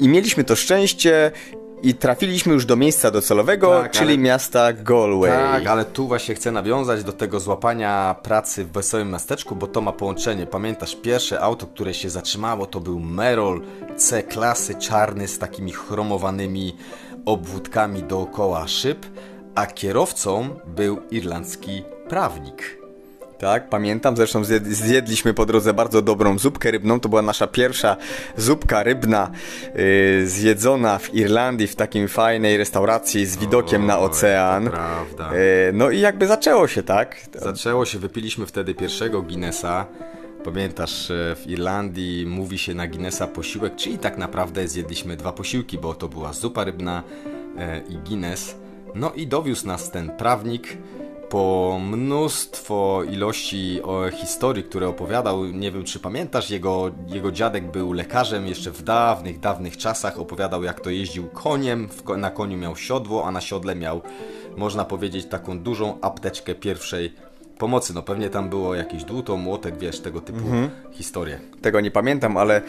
i 0.01 0.09
mieliśmy 0.09 0.45
to 0.45 0.57
szczęście 0.57 1.33
i 1.83 1.95
trafiliśmy 1.95 2.53
już 2.55 2.67
do 2.67 2.77
miejsca 2.77 3.11
docelowego, 3.11 3.81
Tak, 3.83 3.91
czyli 3.93 4.09
ale- 4.15 4.19
miasta 4.19 4.73
Galway. 4.73 5.31
Tak, 5.31 5.67
ale 5.67 5.85
tu 5.85 6.07
właśnie 6.09 6.35
chcę 6.35 6.53
nawiązać 6.53 7.05
do 7.05 7.13
tego 7.13 7.41
złapania 7.41 8.17
pracy 8.23 8.65
w 8.65 8.73
Wesołym 8.73 9.11
Miasteczku, 9.11 9.57
bo 9.57 9.67
to 9.67 9.81
ma 9.81 9.93
połączenie. 9.93 10.47
Pamiętasz, 10.47 10.97
pierwsze 10.97 11.41
auto, 11.41 11.67
które 11.67 11.95
się 11.95 12.11
zatrzymało, 12.11 12.67
to 12.67 12.81
był 12.81 13.01
Merol 13.01 13.63
C-klasy, 13.97 14.75
czarny 14.75 15.29
z 15.29 15.39
takimi 15.39 15.73
chromowanymi 15.73 16.77
obwódkami 17.27 18.03
dookoła 18.03 18.69
szyb, 18.69 19.07
a 19.55 19.67
kierowcą 19.67 20.49
był 20.67 20.99
irlandzki 21.11 21.83
prawnik. 22.09 22.80
Tak, 23.41 23.69
pamiętam, 23.69 24.17
zresztą 24.17 24.45
zjed, 24.45 24.67
zjedliśmy 24.67 25.35
po 25.35 25.47
drodze 25.47 25.75
bardzo 25.75 26.03
dobrą 26.03 26.39
zupkę 26.39 26.71
rybną. 26.71 27.01
To 27.01 27.09
była 27.09 27.23
nasza 27.23 27.47
pierwsza 27.47 27.97
zupka 28.37 28.83
rybna 28.83 29.31
yy, 29.75 30.27
zjedzona 30.27 30.99
w 30.99 31.15
Irlandii 31.15 31.67
w 31.67 31.77
takiej 31.77 32.09
fajnej 32.09 32.57
restauracji 32.57 33.27
z 33.27 33.37
widokiem 33.37 33.87
na 33.87 33.99
Oj, 33.99 34.07
ocean. 34.07 34.71
prawda. 34.71 35.31
Yy, 35.35 35.73
no 35.73 35.91
i 35.91 36.01
jakby 36.01 36.27
zaczęło 36.27 36.69
się, 36.69 36.83
tak? 36.83 37.17
Zaczęło 37.35 37.85
się, 37.85 37.99
wypiliśmy 37.99 38.47
wtedy 38.47 38.75
pierwszego 38.75 39.23
Guinnessa. 39.23 39.87
Pamiętasz, 40.45 41.11
e, 41.11 41.37
w 41.37 41.47
Irlandii 41.47 42.27
mówi 42.27 42.59
się 42.59 42.75
na 42.75 42.87
Guinnessa 42.89 43.27
posiłek, 43.27 43.77
czyli 43.77 43.99
tak 43.99 44.19
naprawdę 44.19 44.69
zjedliśmy 44.69 45.17
dwa 45.17 45.33
posiłki, 45.33 45.79
bo 45.79 45.95
to 45.95 46.09
była 46.09 46.33
zupa 46.33 46.65
rybna 46.65 47.03
e, 47.59 47.81
i 47.89 47.97
Guinness. 47.97 48.55
No 48.95 49.13
i 49.13 49.27
dowiózł 49.27 49.67
nas 49.67 49.91
ten 49.91 50.11
prawnik 50.11 50.77
po 51.31 51.79
mnóstwo 51.83 53.03
ilości 53.11 53.81
o, 53.83 54.11
historii, 54.11 54.65
które 54.65 54.89
opowiadał. 54.89 55.45
Nie 55.45 55.73
wiem, 55.73 55.85
czy 55.85 55.99
pamiętasz, 55.99 56.51
jego, 56.51 56.91
jego 57.07 57.33
dziadek 57.33 57.71
był 57.71 57.93
lekarzem 57.93 58.47
jeszcze 58.47 58.71
w 58.71 58.83
dawnych, 58.83 59.41
dawnych 59.41 59.77
czasach. 59.77 60.19
Opowiadał, 60.19 60.65
jak 60.65 60.81
to 60.81 60.91
jeździł 60.91 61.27
koniem, 61.27 61.89
na 62.17 62.31
koniu 62.31 62.59
miał 62.59 62.77
siodło, 62.77 63.27
a 63.27 63.31
na 63.31 63.41
siodle 63.41 63.75
miał, 63.75 64.01
można 64.57 64.85
powiedzieć, 64.85 65.27
taką 65.27 65.59
dużą 65.59 66.01
apteczkę 66.01 66.55
pierwszej 66.55 67.15
pomocy. 67.59 67.95
No 67.95 68.03
pewnie 68.03 68.31
tam 68.31 68.49
było 68.49 68.75
jakieś 68.75 69.05
dłuto, 69.05 69.37
młotek, 69.37 69.79
wiesz, 69.79 70.01
tego 70.01 70.21
typu 70.21 70.45
historie. 70.93 71.41
Tego 71.63 71.81
nie 71.81 71.91
pamiętam, 71.91 72.37
ale. 72.37 72.63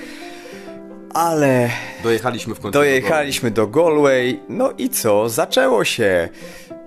Ale 1.13 1.69
Dojechaliśmy 2.03 2.55
w 2.55 2.59
końcu 2.59 2.71
do 2.71 2.79
dojechaliśmy 2.79 3.51
do 3.51 3.67
Galway. 3.67 4.39
No 4.49 4.71
i 4.77 4.89
co? 4.89 5.29
Zaczęło 5.29 5.83
się. 5.83 6.29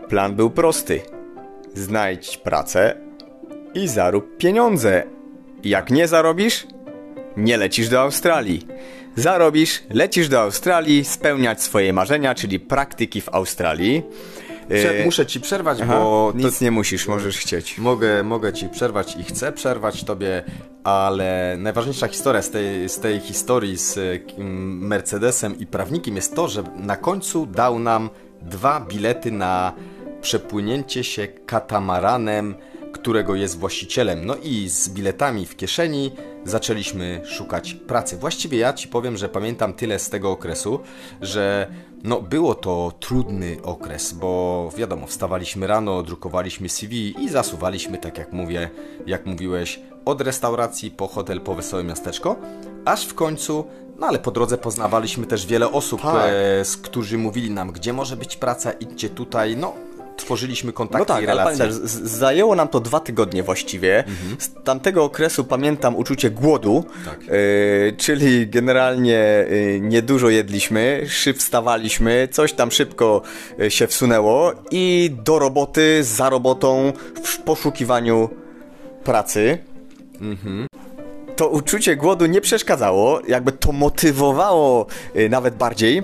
Plan 0.09 0.35
był 0.35 0.51
prosty. 0.51 1.14
Znajdź 1.75 2.37
pracę 2.37 2.97
i 3.75 3.89
zarób 3.89 4.37
pieniądze. 4.37 5.03
Jak 5.65 5.91
nie 5.91 6.09
zarobisz, 6.09 6.67
nie 7.37 7.57
lecisz 7.57 7.89
do 7.89 8.01
Australii. 8.01 8.67
Zarobisz, 9.17 9.83
lecisz 9.91 10.29
do 10.29 10.41
Australii, 10.41 11.05
spełniać 11.05 11.63
swoje 11.63 11.93
marzenia, 11.93 12.35
czyli 12.35 12.61
praktyki 12.61 13.21
w 13.21 13.29
Australii. 13.29 14.03
Prze- 14.69 14.99
E, 15.01 15.05
muszę 15.05 15.27
ci 15.27 15.41
przerwać, 15.41 15.79
aha, 15.83 15.95
bo 15.99 16.33
nic 16.37 16.61
nie 16.61 16.71
musisz, 16.71 17.09
możesz 17.09 17.39
chcieć. 17.39 17.79
Mogę, 17.79 18.23
mogę 18.23 18.53
ci 18.53 18.69
przerwać 18.69 19.17
i 19.17 19.23
chcę 19.25 19.53
przerwać 19.53 20.05
tobie, 20.05 20.43
ale 20.85 21.57
najważniejsza 21.59 22.09
historia 22.09 22.43
z 22.43 22.51
tej, 22.51 22.89
z 22.89 22.99
tej 23.01 23.21
historii 23.21 23.77
z 23.79 23.99
kim- 24.27 24.79
Mercedesem 24.87 25.59
i 25.59 25.67
prawnikiem 25.67 26.17
jest 26.17 26.35
to, 26.35 26.49
że 26.49 26.63
na 26.77 26.97
końcu 26.97 27.47
dał 27.47 27.79
nam 27.79 28.11
dwa 28.43 28.81
bilety 28.81 29.31
na 29.31 29.73
przepłynięcie 30.25 31.05
się 31.05 31.29
katamaranem, 31.29 32.55
którego 32.93 33.35
jest 33.35 33.59
właścicielem. 33.59 34.27
No 34.27 34.37
i 34.43 34.69
z 34.69 34.89
biletami 34.89 35.47
w 35.47 35.57
kieszeni 35.57 36.13
zaczęliśmy 36.45 37.21
szukać 37.25 37.75
pracy. 37.75 38.17
Właściwie 38.17 38.59
ja 38.59 38.73
ci 38.73 38.89
powiem, 38.89 39.17
że 39.17 39.29
pamiętam 39.29 39.73
tyle 39.75 39.99
z 39.99 40.11
tego 40.11 40.31
okresu, 40.31 40.81
że 41.21 41.67
no 42.05 42.21
było 42.21 42.55
to 42.55 42.93
trudny 43.01 43.57
okres, 43.63 44.13
bo 44.13 44.71
wiadomo, 44.77 45.07
wstawaliśmy 45.07 45.67
rano, 45.67 46.03
drukowaliśmy 46.03 46.69
CV 46.69 47.15
i 47.25 47.29
zasuwaliśmy, 47.29 47.99
tak 47.99 48.19
jak 48.19 48.33
mówię, 48.33 48.71
jak 49.07 49.27
mówiłeś, 49.27 49.81
od 50.05 50.21
restauracji 50.21 50.91
po 50.91 51.09
hotel, 51.09 51.41
po 51.41 51.55
wesołe 51.55 51.85
miasteczko, 51.85 52.37
aż 52.85 53.07
w 53.07 53.15
końcu, 53.15 53.65
no 53.99 54.07
ale 54.07 54.19
po 54.19 54.31
drodze 54.31 54.59
poznawaliśmy 54.59 55.27
też 55.27 55.47
wiele 55.47 55.73
osób, 55.73 56.03
Tak. 56.03 56.27
e, 56.27 56.65
z 56.65 56.77
którzy 56.77 57.19
mówili 57.19 57.51
nam, 57.51 57.73
gdzie 57.73 57.93
może 57.93 58.17
być 58.17 58.37
praca, 58.37 58.73
idźcie 58.73 59.09
tutaj, 59.09 59.57
no 59.57 59.73
tworzyliśmy 60.17 60.73
kontakty 60.73 60.99
No 60.99 61.05
tak, 61.15 61.25
i 61.25 61.27
ale 61.29 61.39
relacje. 61.45 61.59
pamiętasz, 61.67 61.91
zajęło 62.05 62.55
nam 62.55 62.69
to 62.69 62.81
dwa 62.81 63.01
tygodnie 63.01 63.43
właściwie. 63.43 64.05
Z 64.39 64.51
tamtego 64.65 65.05
okresu 65.05 65.45
pamiętam 65.45 65.97
uczucie 65.97 66.31
głodu, 66.31 66.85
Tak. 67.05 67.21
e, 67.29 67.93
czyli 67.97 68.47
generalnie 68.49 69.19
e, 69.19 69.47
niedużo 69.81 70.29
jedliśmy, 70.31 71.05
szyb 71.09 71.37
wstawaliśmy, 71.39 72.29
coś 72.33 72.53
tam 72.53 72.71
szybko 72.71 73.23
e, 73.61 73.71
się 73.71 73.87
wsunęło 73.87 74.53
i 74.71 75.11
do 75.25 75.39
roboty, 75.39 76.05
za 76.05 76.31
robotą, 76.31 76.93
w 77.25 77.39
poszukiwaniu 77.39 78.29
pracy. 79.05 79.59
To 81.37 81.49
uczucie 81.49 81.97
głodu 81.97 82.27
nie 82.27 82.41
przeszkadzało, 82.41 83.21
jakby 83.29 83.53
to 83.53 83.73
motywowało 83.73 84.87
nawet 85.31 85.55
bardziej. 85.57 86.03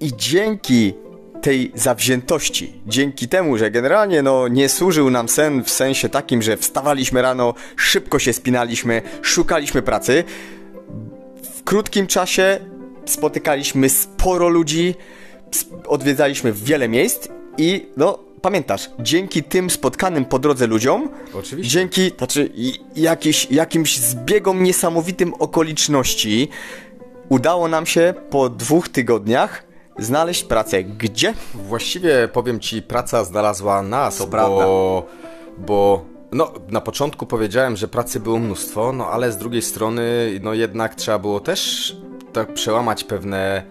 I 0.00 0.12
dzięki 0.16 0.94
tej 1.42 1.72
zawziętości, 1.74 2.72
dzięki 2.86 3.28
temu, 3.28 3.58
że 3.58 3.70
generalnie 3.70 4.22
no, 4.22 4.48
nie 4.48 4.68
służył 4.68 5.10
nam 5.10 5.28
sen 5.28 5.64
w 5.64 5.70
sensie 5.70 6.08
takim, 6.08 6.42
że 6.42 6.56
wstawaliśmy 6.56 7.22
rano, 7.22 7.54
szybko 7.76 8.18
się 8.18 8.32
spinaliśmy, 8.32 9.02
szukaliśmy 9.22 9.82
pracy, 9.82 10.24
w 11.54 11.64
krótkim 11.64 12.06
czasie 12.06 12.58
spotykaliśmy 13.04 13.88
sporo 13.88 14.48
ludzi, 14.48 14.94
odwiedzaliśmy 15.86 16.52
wiele 16.52 16.88
miejsc 16.88 17.28
i 17.58 17.86
no 17.96 18.18
pamiętasz, 18.42 18.90
dzięki 19.00 19.42
tym 19.42 19.70
spotkanym 19.70 20.24
po 20.24 20.38
drodze 20.38 20.66
ludziom, 20.66 21.08
Oczywiście. 21.34 21.72
dzięki 21.72 22.12
znaczy, 22.18 22.50
jakiś, 22.96 23.50
jakimś 23.50 23.98
zbiegom 23.98 24.62
niesamowitym 24.62 25.34
okoliczności, 25.34 26.48
udało 27.28 27.68
nam 27.68 27.86
się 27.86 28.14
po 28.30 28.48
dwóch 28.48 28.88
tygodniach 28.88 29.67
znaleźć 29.98 30.44
pracę 30.44 30.84
gdzie? 30.84 31.34
Właściwie 31.54 32.28
powiem 32.32 32.60
ci, 32.60 32.82
praca 32.82 33.24
znalazła 33.24 33.82
nas, 33.82 34.26
bo, 34.26 35.06
bo 35.58 36.04
no, 36.32 36.52
na 36.68 36.80
początku 36.80 37.26
powiedziałem, 37.26 37.76
że 37.76 37.88
pracy 37.88 38.20
było 38.20 38.38
mnóstwo, 38.38 38.92
no 38.92 39.06
ale 39.06 39.32
z 39.32 39.36
drugiej 39.36 39.62
strony, 39.62 40.02
no 40.42 40.54
jednak 40.54 40.94
trzeba 40.94 41.18
było 41.18 41.40
też 41.40 41.96
tak 42.32 42.54
przełamać 42.54 43.04
pewne, 43.04 43.62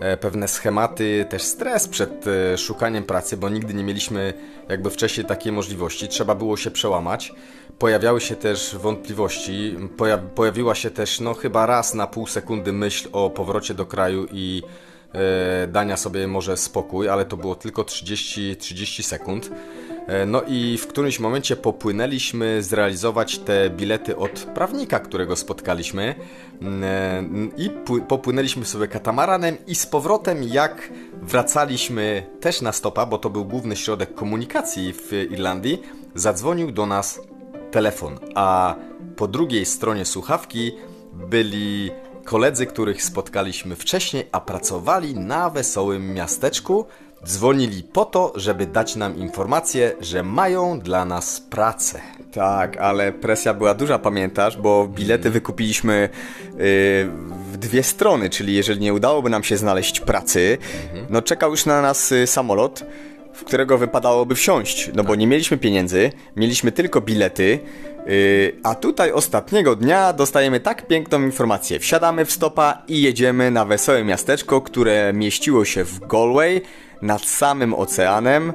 e, 0.00 0.16
pewne 0.16 0.48
schematy, 0.48 1.26
też 1.28 1.42
stres 1.42 1.88
przed 1.88 2.24
e, 2.26 2.58
szukaniem 2.58 3.04
pracy, 3.04 3.36
bo 3.36 3.48
nigdy 3.48 3.74
nie 3.74 3.84
mieliśmy 3.84 4.34
jakby 4.68 4.90
wcześniej 4.90 5.26
takiej 5.26 5.52
możliwości, 5.52 6.08
trzeba 6.08 6.34
było 6.34 6.56
się 6.56 6.70
przełamać. 6.70 7.32
Pojawiały 7.78 8.20
się 8.20 8.36
też 8.36 8.76
wątpliwości, 8.76 9.76
poja 9.96 10.18
pojawiła 10.18 10.74
się 10.74 10.90
też, 10.90 11.20
no 11.20 11.34
chyba 11.34 11.66
raz 11.66 11.94
na 11.94 12.06
pół 12.06 12.26
sekundy 12.26 12.72
myśl 12.72 13.08
o 13.12 13.30
powrocie 13.30 13.74
do 13.74 13.86
kraju 13.86 14.26
i 14.32 14.62
dania 15.68 15.96
sobie 15.96 16.26
może 16.26 16.56
spokój, 16.56 17.08
ale 17.08 17.24
to 17.24 17.36
było 17.36 17.54
tylko 17.54 17.84
30, 17.84 18.56
30 18.56 19.02
sekund. 19.02 19.50
E, 20.06 20.26
No 20.26 20.42
i 20.48 20.78
w 20.78 20.86
którymś 20.86 21.20
momencie 21.20 21.56
popłynęliśmy 21.56 22.62
zrealizować 22.62 23.38
te 23.38 23.70
bilety 23.70 24.16
od 24.16 24.30
prawnika, 24.30 25.00
którego 25.00 25.36
spotkaliśmy 25.36 26.14
Mm, 26.62 26.84
e, 27.56 27.62
i 27.62 27.70
pły- 27.70 28.00
popłynęliśmy 28.00 28.64
sobie 28.64 28.88
katamaranem 28.88 29.56
i 29.66 29.74
z 29.74 29.86
powrotem 29.86 30.42
jak 30.42 30.90
wracaliśmy 31.22 32.26
też 32.40 32.60
na 32.62 32.72
stopa, 32.72 33.06
bo 33.06 33.18
to 33.18 33.30
był 33.30 33.44
główny 33.44 33.76
środek 33.76 34.14
komunikacji 34.14 34.92
w 34.92 35.12
Irlandii, 35.30 35.82
zadzwonił 36.14 36.72
do 36.72 36.86
nas 36.86 37.20
telefon, 37.70 38.18
a 38.34 38.74
po 39.16 39.28
drugiej 39.28 39.66
stronie 39.66 40.04
słuchawki 40.04 40.72
byli 41.12 41.90
koledzy, 42.26 42.66
których 42.66 43.02
spotkaliśmy 43.02 43.76
wcześniej, 43.76 44.26
a 44.32 44.40
pracowali 44.40 45.14
na 45.14 45.50
wesołym 45.50 46.14
miasteczku. 46.14 46.86
Dzwonili 47.24 47.82
po 47.82 48.04
to, 48.04 48.32
żeby 48.36 48.66
dać 48.66 48.96
nam 48.96 49.16
informację, 49.16 49.92
że 50.00 50.22
mają 50.22 50.80
dla 50.80 51.04
nas 51.04 51.40
pracę. 51.40 52.00
Tak, 52.32 52.76
ale 52.76 53.12
presja 53.12 53.54
była 53.54 53.74
duża, 53.74 53.98
pamiętasz, 53.98 54.56
bo 54.56 54.88
bilety 54.88 55.30
wykupiliśmy 55.30 56.08
yy, 56.44 56.58
w 57.52 57.56
dwie 57.56 57.82
strony, 57.82 58.30
czyli 58.30 58.54
jeżeli 58.54 58.80
nie 58.80 58.94
udałoby 58.94 59.30
nam 59.30 59.44
się 59.44 59.56
znaleźć 59.56 60.00
pracy, 60.00 60.58
no 61.10 61.22
czekał 61.22 61.50
już 61.50 61.66
na 61.66 61.82
nas 61.82 62.12
y, 62.12 62.26
samolot, 62.26 62.84
w 63.32 63.44
którego 63.44 63.78
wypadałoby 63.78 64.34
wsiąść, 64.34 64.90
no 64.94 65.04
bo 65.04 65.14
nie 65.14 65.26
mieliśmy 65.26 65.58
pieniędzy, 65.58 66.12
mieliśmy 66.36 66.72
tylko 66.72 67.00
bilety, 67.00 67.58
a 68.62 68.74
tutaj 68.74 69.12
ostatniego 69.12 69.76
dnia 69.76 70.12
dostajemy 70.12 70.60
tak 70.60 70.86
piękną 70.86 71.22
informację. 71.22 71.78
Wsiadamy 71.78 72.24
w 72.24 72.32
stopa 72.32 72.82
i 72.88 73.02
jedziemy 73.02 73.50
na 73.50 73.64
wesołe 73.64 74.04
miasteczko, 74.04 74.60
które 74.60 75.12
mieściło 75.12 75.64
się 75.64 75.84
w 75.84 76.06
Galway, 76.06 76.62
nad 77.02 77.22
samym 77.24 77.74
oceanem. 77.74 78.52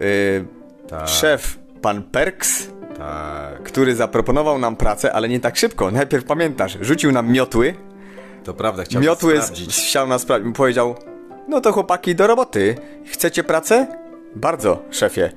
Yy, 0.00 0.44
Tak. 0.88 1.08
Szef, 1.08 1.58
pan 1.82 2.02
Perks, 2.02 2.68
Tak, 2.98 3.62
który 3.62 3.94
zaproponował 3.94 4.58
nam 4.58 4.76
pracę, 4.76 5.12
ale 5.12 5.28
nie 5.28 5.40
tak 5.40 5.56
szybko. 5.56 5.90
Najpierw 5.90 6.24
pamiętasz, 6.24 6.78
rzucił 6.80 7.12
nam 7.12 7.32
miotły, 7.32 7.74
to 8.44 8.54
prawda, 8.54 8.82
chciałbym 8.84 9.08
miotły 9.08 9.32
sprawdzić. 9.42 9.74
chciał 9.76 10.06
nas 10.06 10.22
sprawdzić, 10.22 10.56
powiedział, 10.56 10.94
no 11.48 11.60
to 11.60 11.72
chłopaki 11.72 12.14
do 12.14 12.26
roboty, 12.26 12.74
chcecie 13.06 13.44
pracę? 13.44 13.86
Bardzo, 14.36 14.82
szefie. 14.90 15.30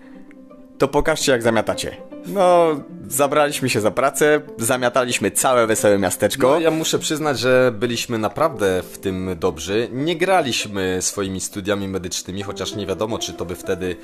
To 0.78 0.88
pokażcie 0.88 1.32
jak 1.32 1.42
zamiatacie. 1.42 1.98
No, 2.25 2.68
zabraliśmy 3.08 3.70
się 3.70 3.82
za 3.82 3.92
pracę, 3.92 4.42
zamiataliśmy 4.58 5.32
całe 5.32 5.68
wesołe 5.68 6.00
miasteczko. 6.00 6.50
No, 6.50 6.60
ja 6.60 6.72
muszę 6.72 7.00
przyznać, 7.00 7.39
że 7.39 7.74
byliśmy 7.80 8.18
naprawdę 8.18 8.84
w 8.92 8.98
tym 8.98 9.30
dobrzy. 9.39 9.89
Nie 9.92 10.15
graliśmy 10.15 10.98
swoimi 11.01 11.42
studiami 11.42 11.88
medycznymi, 11.88 12.44
chociaż 12.44 12.75
nie 12.75 12.86
wiadomo, 12.86 13.20
czy 13.20 13.34
to 13.34 13.46
by 13.46 13.56
wtedy 13.56 13.96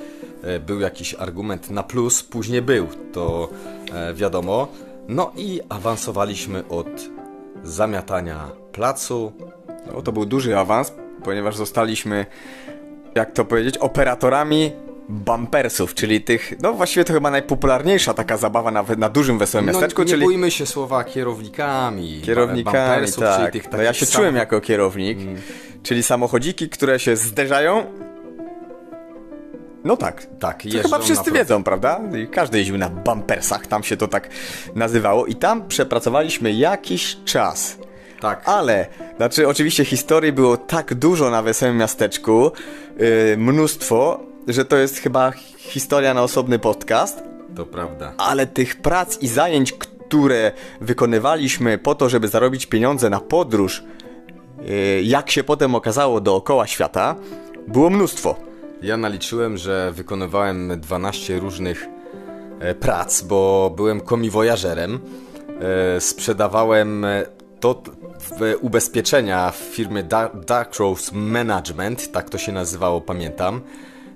e, 0.42 0.60
był 0.60 0.80
jakiś 0.80 1.14
argument 1.14 1.70
na 1.70 1.82
plus. 1.82 2.22
Później 2.22 2.62
był, 2.62 2.86
to 3.12 3.48
e, 3.92 4.14
wiadomo. 4.14 4.68
No 5.08 5.32
i 5.36 5.60
awansowaliśmy 5.68 6.68
od 6.68 6.88
zamiatania 7.64 8.50
placu. 8.72 9.32
No, 9.86 10.02
to 10.02 10.12
był 10.12 10.26
duży 10.26 10.58
awans, 10.58 10.92
ponieważ 11.24 11.56
zostaliśmy, 11.56 12.26
jak 13.14 13.32
to 13.32 13.44
powiedzieć, 13.44 13.78
operatorami 13.78 14.72
bumpersów, 15.10 15.94
czyli 15.94 16.20
tych, 16.20 16.52
no 16.62 16.72
właściwie 16.72 17.04
to 17.04 17.12
chyba 17.12 17.30
najpopularniejsza 17.30 18.14
taka 18.14 18.36
zabawa 18.36 18.70
na, 18.70 18.84
na 18.98 19.08
dużym 19.08 19.38
wesołym 19.38 19.66
miasteczku, 19.66 20.00
no, 20.00 20.04
nie 20.04 20.10
czyli 20.10 20.22
bójmy 20.22 20.50
się 20.50 20.66
słowa 20.66 21.04
kierownikami. 21.04 22.20
kierownikami, 22.24 22.64
bumpersów, 22.64 23.24
czyli 23.24 23.44
tak. 23.44 23.52
tych 23.52 23.72
no 23.72 23.82
ja 23.82 23.92
się 23.92 24.06
sam- 24.06 24.20
czułem 24.20 24.36
jako 24.36 24.60
kierownik, 24.60 25.18
czyli 25.82 26.02
samochodziki, 26.02 26.68
które 26.68 26.98
się 26.98 27.16
zderzają. 27.16 27.86
No 29.84 29.96
tak, 29.96 30.26
Tak, 30.40 30.62
to 30.62 30.82
chyba 30.82 30.98
wszyscy 30.98 31.32
wiedzą, 31.32 31.64
prawda? 31.64 32.00
Każdy 32.32 32.58
jeździł 32.58 32.78
na 32.78 32.88
bumpersach, 32.88 33.66
tam 33.66 33.82
się 33.82 33.96
to 33.96 34.08
tak 34.08 34.28
nazywało 34.74 35.26
i 35.26 35.34
tam 35.34 35.68
przepracowaliśmy 35.68 36.52
jakiś 36.52 37.16
czas. 37.24 37.78
Tak. 38.20 38.42
Ale, 38.44 38.86
znaczy 39.16 39.48
oczywiście 39.48 39.84
historii 39.84 40.32
było 40.32 40.56
tak 40.56 40.94
dużo 40.94 41.30
na 41.30 41.42
Wesołym 41.42 41.76
Miasteczku, 41.76 42.52
yy, 42.98 43.36
mnóstwo, 43.36 44.20
że 44.48 44.64
to 44.64 44.76
jest 44.76 44.96
chyba 44.98 45.32
historia 45.56 46.14
na 46.14 46.22
osobny 46.22 46.58
podcast, 46.58 47.22
To 47.56 47.66
prawda. 47.66 48.12
ale 48.18 48.46
tych 48.46 48.76
prac 48.82 49.18
i 49.22 49.28
zajęć, 49.28 49.72
które 49.72 50.52
wykonywaliśmy 50.80 51.78
po 51.78 51.94
to, 51.94 52.08
żeby 52.08 52.28
zarobić 52.28 52.66
pieniądze 52.66 53.10
na 53.10 53.20
podróż, 53.20 53.82
yy, 54.60 55.02
jak 55.02 55.30
się 55.30 55.44
potem 55.44 55.74
okazało 55.74 56.20
dookoła 56.20 56.66
świata, 56.66 57.16
było 57.68 57.90
mnóstwo. 57.90 58.36
Ja 58.82 58.96
naliczyłem, 58.96 59.56
że 59.56 59.92
wykonywałem 59.92 60.80
12 60.80 61.38
różnych 61.38 61.86
e, 62.60 62.74
prac, 62.74 63.22
bo 63.22 63.72
byłem 63.76 64.00
komiwojażerem. 64.00 64.98
E, 65.96 66.00
sprzedawałem 66.00 67.04
e, 67.04 67.26
to 67.60 67.82
ubezpieczenia 68.60 69.50
w 69.50 69.56
firmie 69.56 70.02
Da- 70.02 70.30
Dark 70.46 70.76
Rose 70.76 71.10
Management, 71.14 72.12
tak 72.12 72.30
to 72.30 72.38
się 72.38 72.52
nazywało, 72.52 73.00
pamiętam. 73.00 73.60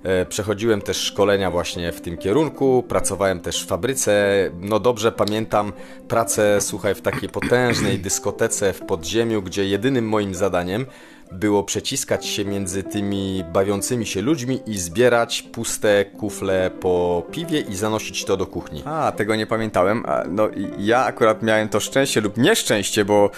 E, 0.04 0.26
Przechodziłem 0.26 0.82
też 0.82 0.96
szkolenia 0.96 1.50
właśnie 1.50 1.92
w 1.92 2.00
tym 2.00 2.16
kierunku, 2.16 2.84
pracowałem 2.88 3.40
też 3.40 3.64
w 3.64 3.66
fabryce. 3.66 4.34
No 4.61 4.80
dobrze 4.80 5.12
pamiętam 5.12 5.72
pracę, 6.09 6.61
słuchaj, 6.61 6.94
w 6.94 7.02
takiej 7.02 7.29
potężnej 7.29 7.98
dyskotece 7.98 8.72
w 8.72 8.81
podziemiu, 8.81 9.42
gdzie 9.42 9.64
jedynym 9.64 10.09
moim 10.09 10.35
zadaniem 10.35 10.87
było 11.33 11.62
przeciskać 11.62 12.26
się 12.26 12.44
między 12.44 12.83
tymi 12.83 13.44
bawiącymi 13.52 14.07
się 14.07 14.22
ludźmi 14.22 14.61
i 14.66 14.79
zbierać 14.79 15.42
puste 15.42 16.05
kufle 16.05 16.70
po 16.81 17.22
piwie 17.31 17.61
i 17.61 17.76
zanosić 17.76 18.24
to 18.24 18.37
do 18.37 18.46
kuchni. 18.46 18.83
A, 18.85 19.12
tego 19.16 19.37
nie 19.37 19.46
pamiętałem. 19.46 20.05
No 20.29 20.48
ja 20.79 21.05
akurat 21.05 21.42
miałem 21.42 21.68
to 21.68 21.81
szczęście 21.81 22.20
lub 22.20 22.37
nieszczęście, 22.37 23.05
bo, 23.05 23.31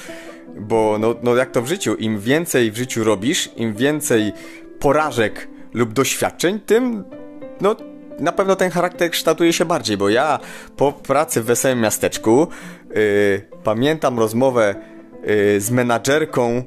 bo 0.60 0.96
no, 1.00 1.14
no 1.22 1.36
jak 1.36 1.50
to 1.50 1.62
w 1.62 1.68
życiu, 1.68 1.94
im 1.94 2.20
więcej 2.20 2.70
w 2.70 2.76
życiu 2.76 3.04
robisz, 3.04 3.50
im 3.56 3.74
więcej 3.74 4.32
porażek 4.78 5.48
lub 5.76 5.92
doświadczeń, 5.92 6.60
tym 6.60 7.04
no 7.60 7.76
na 8.20 8.32
pewno 8.32 8.56
ten 8.56 8.70
charakter 8.70 9.10
kształtuje 9.10 9.52
się 9.52 9.64
bardziej, 9.64 9.96
bo 9.96 10.08
ja 10.08 10.38
po 10.76 10.92
pracy 10.92 11.42
w 11.42 11.44
Wesołym 11.44 11.80
Miasteczku 11.80 12.48
yy, 12.94 13.48
pamiętam 13.64 14.18
rozmowę 14.18 14.74
yy, 15.22 15.60
z 15.60 15.70
menadżerką 15.70 16.62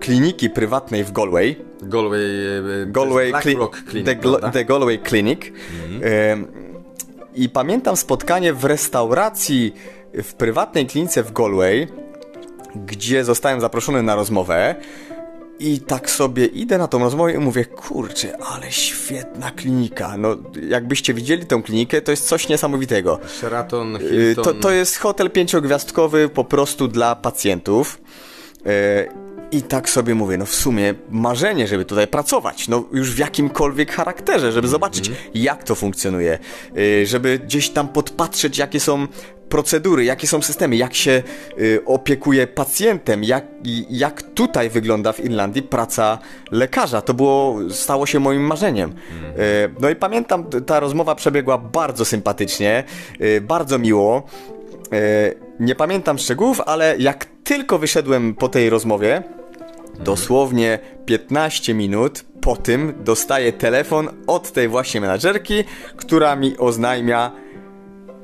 kliniki 0.00 0.50
prywatnej 0.50 1.04
w 1.04 1.12
Galway, 1.12 1.56
Galway, 1.82 2.20
e, 2.82 2.86
Galway 2.86 3.32
Clinic, 3.42 3.70
the, 4.04 4.16
Gl- 4.16 4.52
the 4.52 4.64
Galway 4.64 4.98
Clinic. 4.98 5.40
Em, 6.02 6.46
I 7.34 7.48
pamiętam 7.48 7.96
spotkanie 7.96 8.52
w 8.54 8.64
restauracji 8.64 9.74
w 10.14 10.34
prywatnej 10.34 10.86
klinice 10.86 11.22
w 11.22 11.32
Galway, 11.32 11.88
gdzie 12.74 13.24
zostałem 13.24 13.60
zaproszony 13.60 14.02
na 14.02 14.14
rozmowę. 14.14 14.74
I 15.62 15.80
tak 15.80 16.10
sobie 16.10 16.46
idę 16.46 16.78
na 16.78 16.88
tą 16.88 16.98
rozmowę 16.98 17.32
i 17.32 17.38
mówię, 17.38 17.64
kurczę, 17.64 18.38
ale 18.38 18.72
świetna 18.72 19.50
klinika. 19.50 20.16
No, 20.16 20.36
jakbyście 20.68 21.14
widzieli 21.14 21.46
tą 21.46 21.62
klinikę, 21.62 22.00
to 22.02 22.10
jest 22.10 22.26
coś 22.28 22.48
niesamowitego. 22.48 23.20
Sheraton, 23.38 23.96
Y, 23.96 23.98
Hilton. 23.98 24.44
To, 24.44 24.54
to 24.54 24.70
jest 24.70 24.96
hotel 24.98 25.30
pięciogwiazdkowy 25.30 26.28
po 26.28 26.44
prostu 26.44 26.88
dla 26.88 27.16
pacjentów. 27.16 28.00
Y, 28.66 29.08
I 29.52 29.62
tak 29.62 29.88
sobie 29.90 30.14
mówię, 30.14 30.38
no 30.38 30.46
w 30.46 30.54
sumie 30.54 30.94
marzenie, 31.10 31.66
żeby 31.66 31.84
tutaj 31.84 32.06
pracować, 32.06 32.68
no 32.68 32.84
już 32.92 33.14
w 33.14 33.18
jakimkolwiek 33.18 33.92
charakterze, 33.92 34.52
żeby 34.52 34.68
zobaczyć, 34.68 35.10
jak 35.34 35.64
to 35.64 35.74
funkcjonuje, 35.74 36.38
y, 36.76 37.06
żeby 37.06 37.38
gdzieś 37.38 37.70
tam 37.70 37.88
podpatrzeć, 37.88 38.58
jakie 38.58 38.80
są 38.80 39.06
procedury, 39.52 40.04
jakie 40.04 40.26
są 40.26 40.42
systemy, 40.42 40.76
jak 40.76 40.94
się 40.94 41.22
y, 41.58 41.80
opiekuje 41.86 42.46
pacjentem, 42.46 43.24
jak, 43.24 43.44
jak 43.90 44.22
tutaj 44.22 44.70
wygląda 44.70 45.12
w 45.12 45.24
Irlandii 45.24 45.62
praca 45.62 46.18
lekarza. 46.50 47.02
To 47.02 47.14
było, 47.14 47.58
stało 47.70 48.06
się 48.06 48.20
moim 48.20 48.42
marzeniem. 48.42 48.90
Y, 48.90 48.94
no 49.80 49.90
i 49.90 49.96
pamiętam, 49.96 50.44
ta 50.66 50.80
rozmowa 50.80 51.14
przebiegła 51.14 51.58
bardzo 51.58 52.04
sympatycznie, 52.04 52.84
y, 53.20 53.40
bardzo 53.40 53.78
miło. 53.78 54.22
Y, 54.92 55.34
nie 55.60 55.74
pamiętam 55.74 56.18
szczegółów, 56.18 56.60
ale 56.66 56.96
jak 56.98 57.24
tylko 57.44 57.78
wyszedłem 57.78 58.34
po 58.34 58.48
tej 58.48 58.70
rozmowie, 58.70 59.22
dosłownie 60.00 60.78
15 61.06 61.74
minut 61.74 62.24
po 62.40 62.56
tym 62.56 62.94
dostaję 63.04 63.52
telefon 63.52 64.08
od 64.26 64.52
tej 64.52 64.68
właśnie 64.68 65.00
menadżerki, 65.00 65.64
która 65.96 66.36
mi 66.36 66.58
oznajmia 66.58 67.41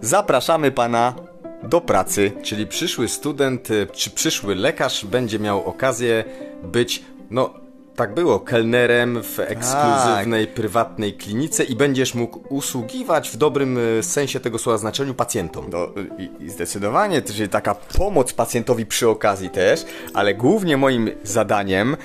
zapraszamy 0.00 0.70
pana 0.70 1.14
do 1.62 1.80
pracy. 1.80 2.32
Czyli 2.42 2.66
przyszły 2.66 3.08
student, 3.08 3.70
y, 3.70 3.86
czy 3.92 4.10
przyszły 4.10 4.54
lekarz 4.54 5.04
będzie 5.04 5.38
miał 5.38 5.64
okazję 5.64 6.24
być, 6.62 7.04
no 7.30 7.54
tak 7.96 8.14
było, 8.14 8.40
kelnerem 8.40 9.22
w 9.22 9.40
ekskluzywnej, 9.40 10.46
prywatnej 10.46 11.12
klinice 11.12 11.64
i 11.64 11.76
będziesz 11.76 12.14
mógł 12.14 12.54
usługiwać 12.54 13.30
w 13.30 13.36
dobrym 13.36 13.78
y, 13.98 14.02
sensie 14.02 14.40
tego 14.40 14.58
słowa 14.58 14.78
znaczeniu 14.78 15.14
pacjentom. 15.14 15.66
No 15.72 15.88
i, 16.18 16.44
i 16.44 16.50
zdecydowanie, 16.50 17.22
czyli 17.22 17.48
taka 17.48 17.74
pomoc 17.74 18.32
pacjentowi 18.32 18.86
przy 18.86 19.08
okazji 19.08 19.50
też, 19.50 19.84
ale 20.14 20.34
głównie 20.34 20.76
moim 20.76 21.10
zadaniem 21.22 21.96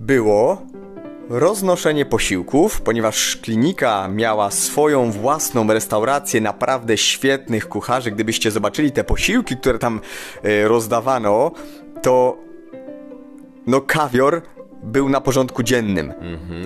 było 0.00 0.62
roznoszenie 1.28 2.04
posiłków, 2.06 2.80
ponieważ 2.80 3.36
klinika 3.36 4.08
miała 4.08 4.50
swoją 4.50 5.10
własną 5.10 5.72
restaurację 5.72 6.40
naprawdę 6.40 6.96
świetnych 6.96 7.68
kucharzy. 7.68 8.10
Gdybyście 8.10 8.50
zobaczyli 8.50 8.92
te 8.92 9.04
posiłki, 9.04 9.56
które 9.56 9.78
tam 9.78 10.00
e, 10.42 10.68
rozdawano, 10.68 11.50
to 12.02 12.36
no 13.66 13.80
kawior 13.80 14.42
był 14.82 15.08
na 15.08 15.20
porządku 15.20 15.62
dziennym. 15.62 16.12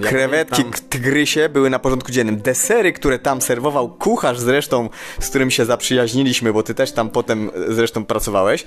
Ja 0.02 0.08
Krewetki 0.08 0.64
k- 0.64 0.78
tygrysie 0.88 1.48
były 1.48 1.70
na 1.70 1.78
porządku 1.78 2.12
dziennym. 2.12 2.36
Desery, 2.40 2.92
które 2.92 3.18
tam 3.18 3.40
serwował 3.40 3.88
kucharz 3.88 4.38
zresztą, 4.38 4.88
z 5.20 5.28
którym 5.28 5.50
się 5.50 5.64
zaprzyjaźniliśmy, 5.64 6.52
bo 6.52 6.62
ty 6.62 6.74
też 6.74 6.92
tam 6.92 7.10
potem 7.10 7.50
e, 7.70 7.72
zresztą 7.74 8.04
pracowałeś, 8.04 8.64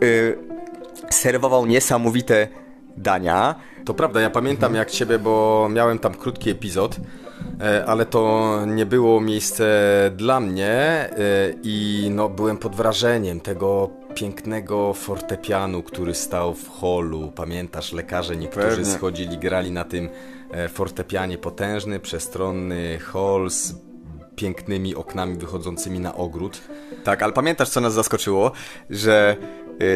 yy, 0.00 0.38
serwował 1.10 1.66
niesamowite 1.66 2.48
dania. 2.96 3.54
To 3.84 3.94
prawda, 3.94 4.20
ja 4.20 4.30
pamiętam 4.30 4.74
jak 4.74 4.90
ciebie, 4.90 5.18
bo 5.18 5.68
miałem 5.70 5.98
tam 5.98 6.14
krótki 6.14 6.50
epizod. 6.50 6.96
e, 7.60 7.84
ale 7.86 8.06
to 8.06 8.58
nie 8.66 8.86
było 8.86 9.20
miejsce 9.20 9.64
dla 10.16 10.40
mnie 10.40 10.70
e, 10.70 11.10
i 11.62 12.08
no, 12.10 12.28
byłem 12.28 12.58
pod 12.58 12.76
wrażeniem 12.76 13.40
tego 13.40 13.90
pięknego 14.14 14.94
fortepianu, 14.94 15.82
który 15.82 16.14
stał 16.14 16.54
w 16.54 16.68
holu. 16.68 17.32
Pamiętasz, 17.34 17.92
lekarze 17.92 18.36
niektórzy 18.36 18.68
Pewnie. 18.68 18.84
schodzili, 18.84 19.38
grali 19.38 19.70
na 19.70 19.84
tym 19.84 20.08
e, 20.52 20.68
fortepianie 20.68 21.38
potężny, 21.38 22.00
przestronny 22.00 22.98
hol 22.98 23.50
z 23.50 23.74
pięknymi 24.36 24.94
oknami 24.94 25.36
wychodzącymi 25.36 26.00
na 26.00 26.14
ogród. 26.14 26.60
Tak, 27.04 27.22
ale 27.22 27.32
pamiętasz, 27.32 27.68
co 27.68 27.80
nas 27.80 27.94
zaskoczyło? 27.94 28.52
Że 28.90 29.36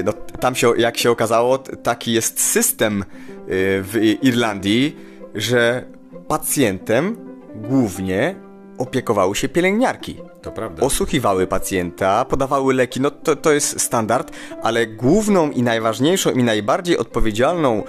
no, 0.05 0.13
tam 0.13 0.55
się, 0.55 0.79
jak 0.79 0.99
się 0.99 1.11
okazało, 1.11 1.59
taki 1.59 2.13
jest 2.13 2.41
system 2.41 3.03
y, 3.03 3.05
w 3.83 4.17
Irlandii, 4.23 4.97
że 5.35 5.85
pacjentem 6.29 7.17
głównie 7.55 8.35
opiekowały 8.79 9.37
się 9.37 9.49
pielęgniarki. 9.49 10.17
To 10.43 10.53
prawda. 10.53 10.83
Osłuchiwały 10.83 11.47
pacjenta, 11.47 12.25
podawały 12.25 12.75
leki, 12.75 13.01
no 13.01 13.11
to, 13.11 13.37
to 13.37 13.53
jest 13.53 13.81
standard, 13.81 14.33
ale 14.63 14.87
główną 14.87 15.51
i 15.51 15.63
najważniejszą 15.63 16.31
i 16.31 16.43
najbardziej 16.43 16.99
odpowiedzialną 16.99 17.83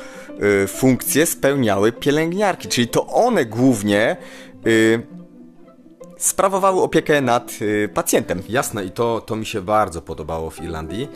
y, 0.64 0.68
funkcję 0.68 1.26
spełniały 1.26 1.92
pielęgniarki, 1.92 2.68
czyli 2.68 2.88
to 2.88 3.08
one 3.08 3.46
głównie 3.46 4.18
y, 4.68 5.02
sprawowały 6.18 6.82
opiekę 6.82 7.22
nad 7.22 7.52
y, 7.62 7.90
pacjentem. 7.94 8.42
Jasne 8.50 8.86
i 8.86 8.92
to, 8.92 9.22
to 9.22 9.36
mi 9.36 9.46
się 9.46 9.62
bardzo 9.62 10.02
podobało 10.02 10.50
w 10.50 10.62
Irlandii. 10.62 11.08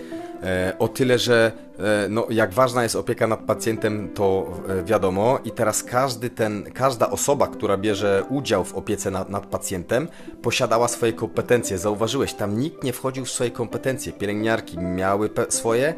E, 0.44 0.74
o 0.80 0.88
tyle, 0.88 1.20
że 1.20 1.52
e, 1.80 2.10
no, 2.10 2.28
jak 2.30 2.54
ważna 2.54 2.84
jest 2.84 2.96
opieka 2.96 3.28
nad 3.28 3.40
pacjentem, 3.40 4.10
to 4.14 4.48
e, 4.70 4.84
wiadomo 4.84 5.40
i 5.46 5.52
teraz 5.52 5.84
każdy 5.84 6.30
ten, 6.30 6.64
każda 6.74 7.10
osoba, 7.10 7.48
która 7.48 7.78
bierze 7.78 8.24
udział 8.30 8.64
w 8.64 8.76
opiece 8.76 9.12
nad, 9.12 9.30
nad 9.30 9.46
pacjentem, 9.46 10.08
posiadała 10.42 10.88
swoje 10.88 11.14
kompetencje. 11.14 11.78
Zauważyłeś, 11.78 12.34
tam 12.34 12.60
nikt 12.60 12.84
nie 12.84 12.94
wchodził 12.94 13.26
w 13.26 13.32
swoje 13.32 13.52
kompetencje. 13.52 14.14
Pielęgniarki 14.14 14.78
miały 14.78 15.30
swoje, 15.50 15.94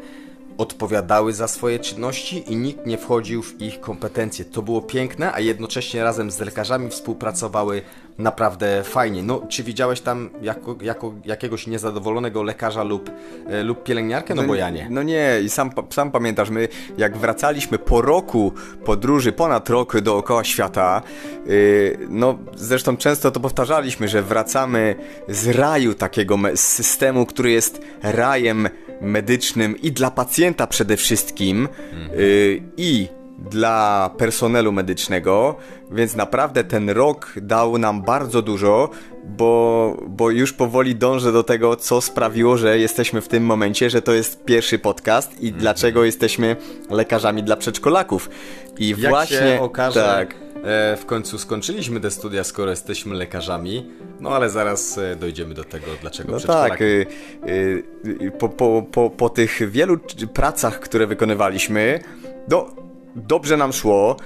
odpowiadały 0.58 1.32
za 1.32 1.48
swoje 1.48 1.78
czynności 1.78 2.52
i 2.52 2.56
nikt 2.56 2.86
nie 2.86 2.98
wchodził 2.98 3.42
w 3.42 3.60
ich 3.62 3.80
kompetencje. 3.80 4.44
To 4.44 4.62
było 4.62 4.82
piękne, 4.82 5.32
a 5.32 5.40
jednocześnie 5.40 6.04
razem 6.04 6.30
z 6.30 6.40
lekarzami 6.40 6.90
współpracowały 6.90 7.82
naprawdę 8.18 8.82
fajnie. 8.84 9.22
No, 9.22 9.42
czy 9.48 9.62
widziałeś 9.62 10.00
tam 10.00 10.30
jako, 10.42 10.76
jako 10.82 11.14
jakiegoś 11.24 11.66
niezadowolonego 11.66 12.42
lekarza 12.42 12.82
lub, 12.82 13.10
e, 13.46 13.62
lub 13.62 13.82
pielęgniarkę? 13.82 14.34
No, 14.34 14.42
bo 14.42 14.54
ja 14.54 14.70
nie. 14.70 14.86
No 14.90 15.02
nie, 15.02 15.40
i 15.44 15.50
sam, 15.50 15.70
sam 15.90 16.10
pamiętasz, 16.10 16.50
my 16.50 16.68
jak 16.98 17.16
wracaliśmy 17.16 17.78
po 17.78 18.02
roku 18.02 18.52
podróży, 18.84 19.32
ponad 19.32 19.70
rok 19.70 20.00
dookoła 20.00 20.44
świata, 20.44 21.02
yy, 21.46 21.98
no 22.08 22.38
zresztą 22.56 22.96
często 22.96 23.30
to 23.30 23.40
powtarzaliśmy, 23.40 24.08
że 24.08 24.22
wracamy 24.22 24.94
z 25.28 25.48
raju 25.48 25.94
takiego 25.94 26.38
z 26.54 26.60
systemu, 26.60 27.26
który 27.26 27.50
jest 27.50 27.80
rajem 28.02 28.68
medycznym 29.00 29.82
i 29.82 29.92
dla 29.92 30.10
pacjenta 30.10 30.66
przede 30.66 30.96
wszystkim, 30.96 31.68
yy, 32.16 32.62
i 32.76 33.08
dla 33.50 34.10
personelu 34.18 34.72
medycznego, 34.72 35.56
więc 35.90 36.16
naprawdę 36.16 36.64
ten 36.64 36.90
rok 36.90 37.32
dał 37.36 37.78
nam 37.78 38.02
bardzo 38.02 38.42
dużo, 38.42 38.90
bo, 39.24 39.96
bo 40.08 40.30
już 40.30 40.52
powoli 40.52 40.96
dążę 40.96 41.32
do 41.32 41.42
tego, 41.42 41.76
co 41.76 42.00
sprawiło, 42.00 42.56
że 42.56 42.78
jesteśmy 42.78 43.20
w 43.20 43.28
tym 43.28 43.44
momencie, 43.44 43.90
że 43.90 44.02
to 44.02 44.12
jest 44.12 44.44
pierwszy 44.44 44.78
podcast 44.78 45.40
i 45.40 45.52
dlaczego 45.52 46.04
jesteśmy 46.04 46.56
lekarzami 46.90 47.42
dla 47.42 47.56
przedszkolaków. 47.56 48.30
I 48.78 48.88
Jak 48.88 48.98
właśnie 48.98 49.36
się 49.36 49.60
okaże, 49.60 50.00
tak. 50.00 50.43
E, 50.64 50.96
w 50.96 51.06
końcu 51.06 51.38
skończyliśmy 51.38 52.00
te 52.00 52.10
studia, 52.10 52.44
skoro 52.44 52.70
jesteśmy 52.70 53.14
lekarzami, 53.14 53.90
no 54.20 54.30
ale 54.30 54.50
zaraz 54.50 54.98
e, 54.98 55.16
dojdziemy 55.16 55.54
do 55.54 55.64
tego, 55.64 55.86
dlaczego 56.00 56.32
No 56.32 56.40
tak, 56.40 56.80
y, 56.80 57.06
y, 57.46 58.32
po, 58.38 58.48
po, 58.48 58.82
po, 58.92 59.10
po 59.10 59.28
tych 59.28 59.70
wielu 59.70 59.98
pracach, 60.34 60.80
które 60.80 61.06
wykonywaliśmy, 61.06 62.00
do, 62.48 62.70
dobrze 63.16 63.56
nam 63.56 63.72
szło. 63.72 64.16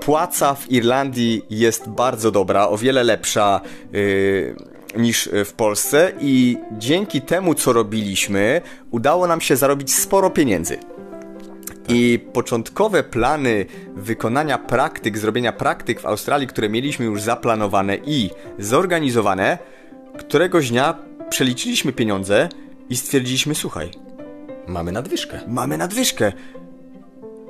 Płaca 0.00 0.54
w 0.54 0.70
Irlandii 0.72 1.44
jest 1.50 1.88
bardzo 1.88 2.30
dobra, 2.30 2.68
o 2.68 2.78
wiele 2.78 3.04
lepsza 3.04 3.60
y, 3.94 4.54
niż 4.96 5.28
w 5.44 5.52
Polsce 5.52 6.12
i 6.20 6.58
dzięki 6.78 7.20
temu, 7.20 7.54
co 7.54 7.72
robiliśmy, 7.72 8.60
udało 8.90 9.26
nam 9.26 9.40
się 9.40 9.56
zarobić 9.56 9.94
sporo 9.94 10.30
pieniędzy. 10.30 10.78
I 11.92 12.18
początkowe 12.32 13.02
plany 13.02 13.66
wykonania 13.96 14.58
praktyk, 14.58 15.18
zrobienia 15.18 15.52
praktyk 15.52 16.00
w 16.00 16.06
Australii, 16.06 16.46
które 16.46 16.68
mieliśmy 16.68 17.04
już 17.04 17.22
zaplanowane 17.22 17.96
i 17.96 18.30
zorganizowane, 18.58 19.58
któregoś 20.18 20.70
dnia 20.70 20.94
przeliczyliśmy 21.30 21.92
pieniądze 21.92 22.48
i 22.90 22.96
stwierdziliśmy: 22.96 23.54
Słuchaj, 23.54 23.90
Mamy 24.66 24.92
nadwyżkę. 24.92 25.40
mamy 25.48 25.78
nadwyżkę. 25.78 26.32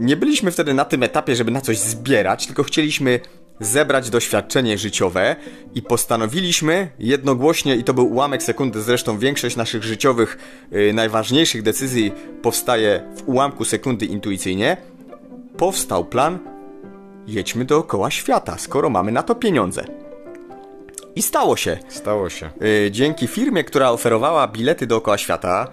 Nie 0.00 0.16
byliśmy 0.16 0.50
wtedy 0.50 0.74
na 0.74 0.84
tym 0.84 1.02
etapie, 1.02 1.36
żeby 1.36 1.50
na 1.50 1.60
coś 1.60 1.78
zbierać, 1.78 2.46
tylko 2.46 2.62
chcieliśmy 2.62 3.20
zebrać 3.60 4.10
doświadczenie 4.10 4.78
życiowe 4.78 5.36
i 5.74 5.82
postanowiliśmy 5.82 6.88
jednogłośnie, 6.98 7.76
i 7.76 7.84
to 7.84 7.94
był 7.94 8.12
ułamek 8.12 8.42
sekundy, 8.42 8.82
zresztą 8.82 9.18
większość 9.18 9.56
naszych 9.56 9.84
życiowych 9.84 10.38
y, 10.72 10.92
najważniejszych 10.92 11.62
decyzji 11.62 12.12
powstaje 12.42 13.02
w 13.16 13.28
ułamku 13.28 13.64
sekundy 13.64 14.06
intuicyjnie, 14.06 14.76
powstał 15.56 16.04
plan 16.04 16.38
jedźmy 17.26 17.64
dookoła 17.64 18.10
świata, 18.10 18.58
skoro 18.58 18.90
mamy 18.90 19.12
na 19.12 19.22
to 19.22 19.34
pieniądze. 19.34 19.84
I 21.16 21.22
stało 21.22 21.56
się. 21.56 21.78
Stało 21.88 22.28
się. 22.30 22.50
Y, 22.86 22.90
dzięki 22.90 23.26
firmie, 23.26 23.64
która 23.64 23.90
oferowała 23.90 24.48
bilety 24.48 24.86
dookoła 24.86 25.18
świata. 25.18 25.68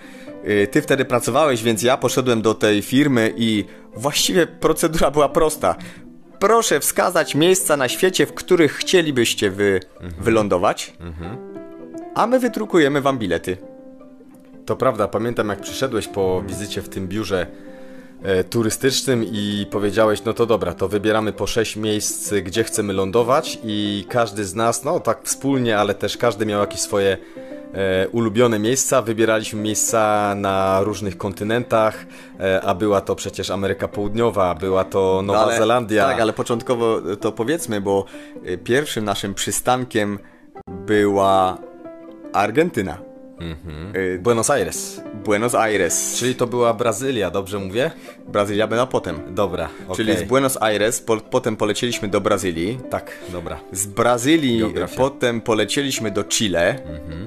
y, 0.48 0.68
Ty 0.68 0.82
wtedy 0.82 1.06
pracowałeś, 1.06 1.64
więc 1.64 1.84
ja 1.84 1.98
poszedłem 1.98 2.42
do 2.42 2.54
tej 2.54 2.82
firmy 2.82 3.34
i 3.38 3.66
właściwie 3.96 4.48
procedura 4.48 5.12
była 5.12 5.30
prosta. 5.30 5.76
Proszę 6.40 6.80
wskazać 6.80 7.36
miejsca 7.36 7.78
na 7.78 7.90
świecie, 7.90 8.26
w 8.26 8.34
których 8.34 8.74
chcielibyście 8.74 9.52
wy 9.52 9.80
wylądować, 10.20 10.94
a 12.16 12.28
my 12.28 12.40
wydrukujemy 12.40 13.02
wam 13.02 13.18
bilety. 13.18 13.58
To 14.66 14.76
prawda, 14.76 15.08
pamiętam 15.08 15.50
jak 15.50 15.62
przyszedłeś 15.62 16.08
po 16.08 16.42
wizycie 16.48 16.82
w 16.82 16.90
tym 16.90 17.08
biurze 17.08 17.48
e, 18.24 18.44
turystycznym 18.44 19.26
i 19.26 19.66
powiedziałeś, 19.72 20.24
no 20.24 20.34
to 20.34 20.46
dobra, 20.46 20.74
to 20.74 20.88
wybieramy 20.88 21.34
po 21.34 21.48
sześć 21.48 21.76
miejsc, 21.76 22.34
gdzie 22.34 22.64
chcemy 22.64 22.94
lądować 22.94 23.60
i 23.64 24.06
każdy 24.10 24.46
z 24.46 24.56
nas, 24.56 24.84
no 24.84 25.00
tak 25.00 25.24
wspólnie, 25.24 25.78
ale 25.78 25.94
też 25.96 26.18
każdy 26.18 26.46
miał 26.46 26.62
jakieś 26.62 26.80
swoje 26.80 27.18
e, 27.78 28.08
ulubione 28.08 28.60
miejsca. 28.60 29.02
Wybieraliśmy 29.02 29.62
miejsca 29.62 30.34
na 30.36 30.80
różnych 30.84 31.18
kontynentach, 31.18 32.06
e, 32.40 32.62
a 32.62 32.76
była 32.76 33.02
to 33.02 33.16
przecież 33.16 33.50
Ameryka 33.52 33.88
Południowa, 33.88 34.56
była 34.56 34.84
to 34.84 35.22
Nowa 35.26 35.40
No 35.40 35.46
ale- 35.46 35.58
Zelandia. 35.58 36.06
Tak, 36.06 36.20
ale 36.22 36.34
początkowo 36.34 37.02
to 37.22 37.32
powiedzmy, 37.32 37.82
bo 37.82 38.06
y, 38.48 38.58
pierwszym 38.58 39.06
naszym 39.06 39.34
przystankiem 39.34 40.20
była 40.70 41.58
Argentyna. 42.34 42.98
Y, 43.96 44.20
Buenos 44.20 44.50
Aires. 44.50 45.02
Buenos 45.28 45.56
Aires. 45.56 46.16
Czyli 46.20 46.36
to 46.36 46.48
była 46.48 46.74
Brazylia, 46.74 47.32
dobrze 47.32 47.60
mówię? 47.60 47.92
Brazylia 48.28 48.68
była 48.68 48.86
potem. 48.88 49.20
Dobra, 49.36 49.70
Czyli 49.96 50.12
okej. 50.12 50.26
z 50.26 50.28
Buenos 50.30 50.58
Aires 50.62 51.02
po, 51.02 51.18
potem 51.18 51.56
polecieliśmy 51.58 52.08
do 52.08 52.22
Brazylii. 52.22 52.80
Tak, 52.90 53.12
dobra. 53.32 53.60
Z 53.72 53.86
Brazylii 53.86 54.60
Geografia. 54.60 54.98
potem 54.98 55.42
polecieliśmy 55.42 56.12
do 56.12 56.24
Chile. 56.24 56.80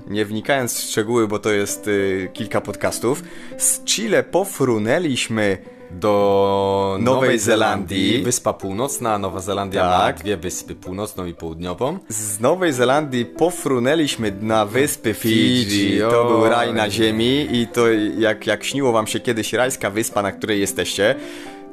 Nie 0.07 0.25
wnikając 0.25 0.75
w 0.75 0.83
szczegóły, 0.91 1.29
bo 1.29 1.39
to 1.39 1.51
jest 1.53 1.89
y, 1.89 2.29
kilka 2.33 2.61
podcastów. 2.61 3.23
Z 3.59 3.85
Chile 3.85 4.23
pofrunęliśmy 4.23 5.59
do 5.91 6.97
Nowej 7.01 7.15
Nowej 7.15 7.39
Zelandii. 7.39 7.99
Zelandii. 7.99 8.25
Wyspa 8.25 8.53
Północna, 8.53 9.19
Nowa 9.19 9.41
Zelandia 9.41 9.83
Tak. 9.83 10.17
ma 10.17 10.23
dwie 10.23 10.37
wyspy, 10.37 10.75
północną 10.75 11.27
i 11.27 11.35
południową. 11.35 11.99
z 12.09 12.41
Nowej 12.41 12.73
Zelandii 12.73 13.25
pofrunęliśmy 13.27 14.33
na 14.41 14.67
wyspy 14.67 15.15
Fidżi. 15.15 15.99
To 16.11 16.25
był 16.25 16.49
raj 16.49 16.75
na 16.75 16.91
ziemi 16.91 17.49
i 17.53 17.67
to 17.67 17.89
jak, 18.19 18.47
jak 18.47 18.65
śniło 18.65 18.93
wam 18.93 19.07
się 19.07 19.21
kiedyś 19.21 19.53
rajska 19.53 19.91
wyspa, 19.91 20.23
na 20.23 20.33
której 20.33 20.61
jesteście, 20.61 21.15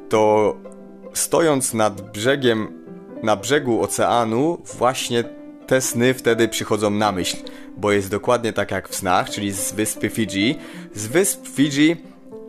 to 0.08 0.54
stojąc 1.14 1.74
nad 1.74 2.12
brzegiem, 2.12 2.68
na 3.22 3.36
brzegu 3.36 3.82
oceanu, 3.82 4.58
właśnie 4.78 5.24
te 5.66 5.80
sny 5.80 6.14
wtedy 6.14 6.48
przychodzą 6.48 6.90
na 6.90 7.12
myśl, 7.12 7.36
bo 7.76 7.92
jest 7.92 8.10
dokładnie 8.10 8.52
tak 8.52 8.70
jak 8.70 8.88
w 8.88 8.94
snach, 8.94 9.30
czyli 9.30 9.52
z 9.52 9.72
wyspy 9.72 10.10
Fidżi. 10.10 10.54
Z 10.94 11.06
wysp 11.06 11.46
Fidżi 11.48 11.96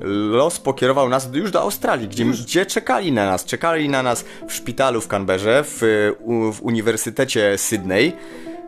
los 0.02 0.60
pokierował 0.60 1.10
nas 1.10 1.30
już 1.34 1.52
do 1.52 1.62
Australii, 1.62 2.08
gdzie, 2.08 2.26
gdzie 2.26 2.66
czekali 2.66 3.12
na 3.12 3.26
nas. 3.26 3.46
Czekali 3.46 3.90
na 3.90 4.04
nas 4.04 4.26
w 4.48 4.54
szpitalu 4.54 5.02
w 5.02 5.08
Canberrze, 5.08 5.64
w, 5.64 5.82
u- 6.20 6.52
w 6.52 6.62
Uniwersytecie 6.62 7.58
Sydney. 7.58 8.14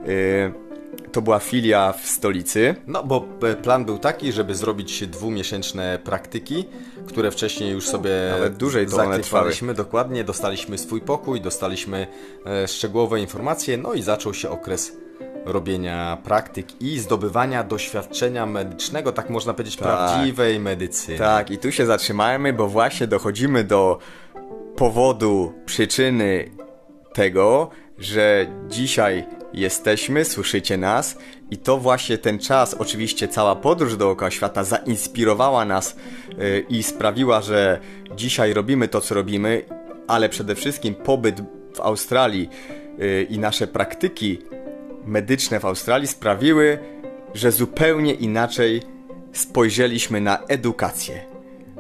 Yy, 0.06 0.54
to 1.12 1.22
była 1.22 1.40
filia 1.40 1.94
w 1.94 2.06
stolicy. 2.08 2.76
No, 2.88 3.04
bo 3.04 3.26
e, 3.44 3.56
plan 3.56 3.86
był 3.86 3.98
taki, 4.00 4.32
żeby 4.32 4.56
zrobić 4.56 5.08
dwumiesięczne 5.08 6.00
praktyki, 6.04 6.66
które 7.08 7.32
wcześniej 7.32 7.72
już 7.72 7.88
sobie 7.88 8.10
Nawet 8.32 8.58
dłużej 8.58 8.86
to 8.88 8.96
one 8.96 9.06
zaklifowaliśmy. 9.06 9.74
Dokładnie, 9.74 10.24
dostaliśmy 10.24 10.78
swój 10.78 11.02
pokój, 11.02 11.42
dostaliśmy 11.42 12.08
e, 12.46 12.68
szczegółowe 12.68 13.20
informacje, 13.20 13.78
no 13.78 13.94
i 13.94 14.02
zaczął 14.02 14.34
się 14.34 14.50
okres 14.50 14.98
robienia 15.46 16.18
praktyk 16.24 16.82
i 16.82 17.00
zdobywania 17.00 17.64
doświadczenia 17.64 18.46
medycznego, 18.46 19.12
tak 19.12 19.30
można 19.30 19.54
powiedzieć, 19.54 19.78
prawdziwej 19.78 20.60
medycyny. 20.60 21.18
Tak, 21.18 21.52
i 21.52 21.58
tu 21.58 21.72
się 21.72 21.86
zatrzymajmy, 21.86 22.54
bo 22.54 22.68
właśnie 22.68 23.08
dochodzimy 23.08 23.64
do 23.64 24.00
powodu, 24.76 25.54
przyczyny 25.66 26.52
tego, 27.14 27.70
że 27.98 28.48
dzisiaj 28.68 29.26
jesteśmy, 29.54 30.26
słyszycie 30.26 30.78
nas 30.78 31.18
i 31.52 31.58
to 31.58 31.78
właśnie 31.78 32.18
ten 32.18 32.40
czas, 32.40 32.74
oczywiście 32.74 33.28
cała 33.28 33.56
podróż 33.56 33.98
dookoła 33.98 34.32
świata 34.32 34.64
zainspirowała 34.64 35.66
nas 35.66 35.96
yy, 36.38 36.66
i 36.70 36.84
sprawiła, 36.84 37.42
że 37.42 37.80
dzisiaj 38.16 38.54
robimy 38.54 38.88
to, 38.88 39.02
co 39.02 39.16
robimy, 39.16 39.66
ale 40.08 40.30
przede 40.30 40.56
wszystkim 40.56 40.96
pobyt 40.96 41.42
w 41.76 41.80
Australii 41.80 42.50
yy, 42.98 43.24
i 43.24 43.40
nasze 43.40 43.68
praktyki 43.68 44.40
medyczne 45.06 45.60
w 45.60 45.66
Australii 45.66 46.08
sprawiły, 46.08 46.80
że 47.34 47.52
zupełnie 47.52 48.14
inaczej 48.14 48.82
spojrzeliśmy 49.34 50.22
na 50.22 50.40
edukację. 50.48 51.22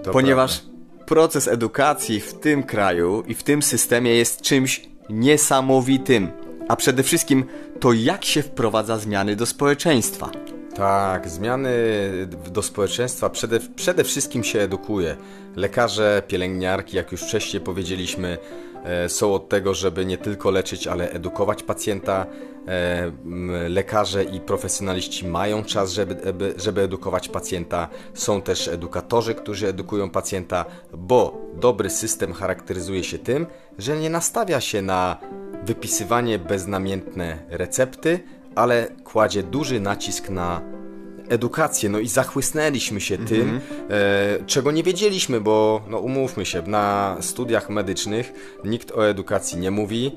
To 0.03 0.11
Ponieważ 0.11 0.59
prawda. 0.59 1.05
proces 1.05 1.47
edukacji 1.47 2.19
w 2.19 2.33
tym 2.33 2.63
kraju 2.63 3.23
i 3.27 3.33
w 3.33 3.43
tym 3.43 3.61
systemie 3.61 4.15
jest 4.15 4.41
czymś 4.41 4.89
niesamowitym. 5.09 6.31
A 6.67 6.75
przede 6.75 7.03
wszystkim 7.03 7.45
to, 7.79 7.93
jak 7.93 8.25
się 8.25 8.41
wprowadza 8.41 8.97
zmiany 8.97 9.35
do 9.35 9.45
społeczeństwa. 9.45 10.31
Tak, 10.75 11.29
zmiany 11.29 11.69
do 12.51 12.61
społeczeństwa 12.61 13.29
przede, 13.29 13.59
przede 13.75 14.03
wszystkim 14.03 14.43
się 14.43 14.59
edukuje. 14.59 15.17
Lekarze, 15.55 16.23
pielęgniarki, 16.27 16.97
jak 16.97 17.11
już 17.11 17.21
wcześniej 17.21 17.61
powiedzieliśmy, 17.61 18.37
e, 18.83 19.09
są 19.09 19.33
od 19.33 19.49
tego, 19.49 19.73
żeby 19.73 20.05
nie 20.05 20.17
tylko 20.17 20.51
leczyć, 20.51 20.87
ale 20.87 21.11
edukować 21.11 21.63
pacjenta. 21.63 22.25
E, 22.67 23.11
lekarze 23.69 24.23
i 24.23 24.39
profesjonaliści 24.39 25.27
mają 25.27 25.63
czas, 25.63 25.91
żeby, 25.91 26.17
żeby- 26.57 26.81
edukować 26.81 27.29
pacjenta. 27.29 27.87
Są 28.13 28.41
też 28.41 28.67
edukatorzy, 28.67 29.35
którzy 29.35 29.67
edukują 29.67 30.09
pacjenta, 30.09 30.65
bo 30.93 31.41
dobry 31.53 31.89
system 31.89 32.33
charakteryzuje 32.33 33.03
się 33.03 33.19
tym, 33.19 33.47
że 33.77 33.97
nie 33.97 34.09
nastawia 34.09 34.61
się 34.61 34.81
na 34.81 35.17
wypisywanie 35.65 36.39
beznamiętne 36.39 37.37
recepty, 37.49 38.19
ale 38.55 38.87
kładzie 39.03 39.43
duży 39.43 39.79
nacisk 39.79 40.29
na 40.29 40.61
edukację. 41.29 41.89
No 41.89 41.99
i 41.99 42.07
zachłysnęliśmy 42.07 43.01
się 43.01 43.17
tym, 43.17 43.59
e, 43.89 44.45
czego 44.45 44.71
nie 44.71 44.83
wiedzieliśmy, 44.83 45.41
bo 45.41 45.81
no 45.87 45.99
umówmy 45.99 46.45
się, 46.45 46.61
na 46.67 47.17
studiach 47.19 47.69
medycznych 47.69 48.33
nikt 48.65 48.91
o 48.91 49.09
edukacji 49.09 49.59
nie 49.59 49.71
mówi 49.71 50.15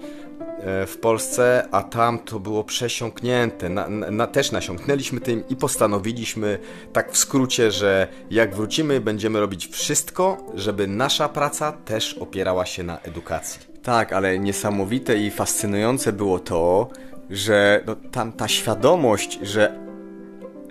w 0.87 0.97
Polsce, 1.01 1.69
a 1.73 1.83
tam 1.83 2.19
to 2.19 2.41
było 2.41 2.65
przesiąknięte. 2.65 3.69
Na, 3.69 3.89
na, 3.89 4.27
też 4.27 4.53
nasiąknęliśmy 4.53 5.21
tym 5.21 5.49
i 5.49 5.57
postanowiliśmy, 5.57 6.59
tak 6.93 7.13
w 7.13 7.19
skrócie, 7.19 7.71
że 7.71 8.09
jak 8.31 8.55
wrócimy, 8.55 9.01
będziemy 9.01 9.41
robić 9.41 9.67
wszystko, 9.67 10.37
żeby 10.55 10.87
nasza 10.87 11.29
praca 11.29 11.73
też 11.73 12.15
opierała 12.15 12.67
się 12.67 12.83
na 12.83 13.01
edukacji. 13.01 13.61
Tak, 13.83 14.13
ale 14.13 14.39
niesamowite 14.39 15.17
i 15.17 15.31
fascynujące 15.31 16.13
było 16.13 16.39
to, 16.39 16.89
że 17.31 17.83
no, 17.87 17.97
tam 18.13 18.33
ta 18.33 18.49
świadomość, 18.49 19.39
że, 19.43 19.79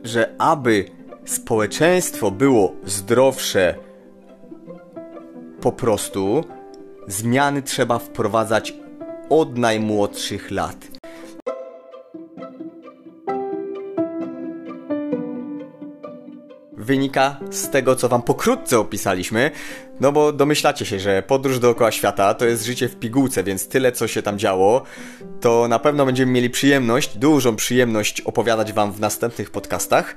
że 0.04 0.36
aby 0.38 0.86
społeczeństwo 1.26 2.32
było 2.32 2.76
zdrowsze, 2.86 3.76
po 5.62 5.72
prostu 5.72 6.44
zmiany 7.08 7.62
trzeba 7.62 8.00
wprowadzać 8.00 8.74
od 9.30 9.58
najmłodszych 9.58 10.52
lat. 10.52 10.94
wynika 16.78 17.40
z 17.52 17.70
tego, 17.70 17.96
co 17.96 18.10
wam 18.10 18.22
pokrótce 18.22 18.80
opisaliśmy, 18.80 19.52
no 20.00 20.12
bo 20.12 20.32
domyślacie 20.32 20.86
się, 20.86 21.00
że 21.00 21.24
podróż 21.24 21.60
dookoła 21.60 21.92
świata 21.92 22.34
to 22.34 22.46
jest 22.46 22.66
życie 22.66 22.90
w 22.90 22.96
pigułce, 22.96 23.44
więc 23.44 23.68
tyle, 23.68 23.92
co 23.92 24.08
się 24.08 24.22
tam 24.22 24.40
działo, 24.40 24.84
to 25.42 25.68
na 25.68 25.80
pewno 25.80 26.06
będziemy 26.06 26.32
mieli 26.32 26.50
przyjemność, 26.50 27.18
dużą 27.18 27.56
przyjemność 27.56 28.22
opowiadać 28.22 28.74
wam 28.74 28.92
w 28.92 29.00
następnych 29.00 29.52
podcastach, 29.52 30.16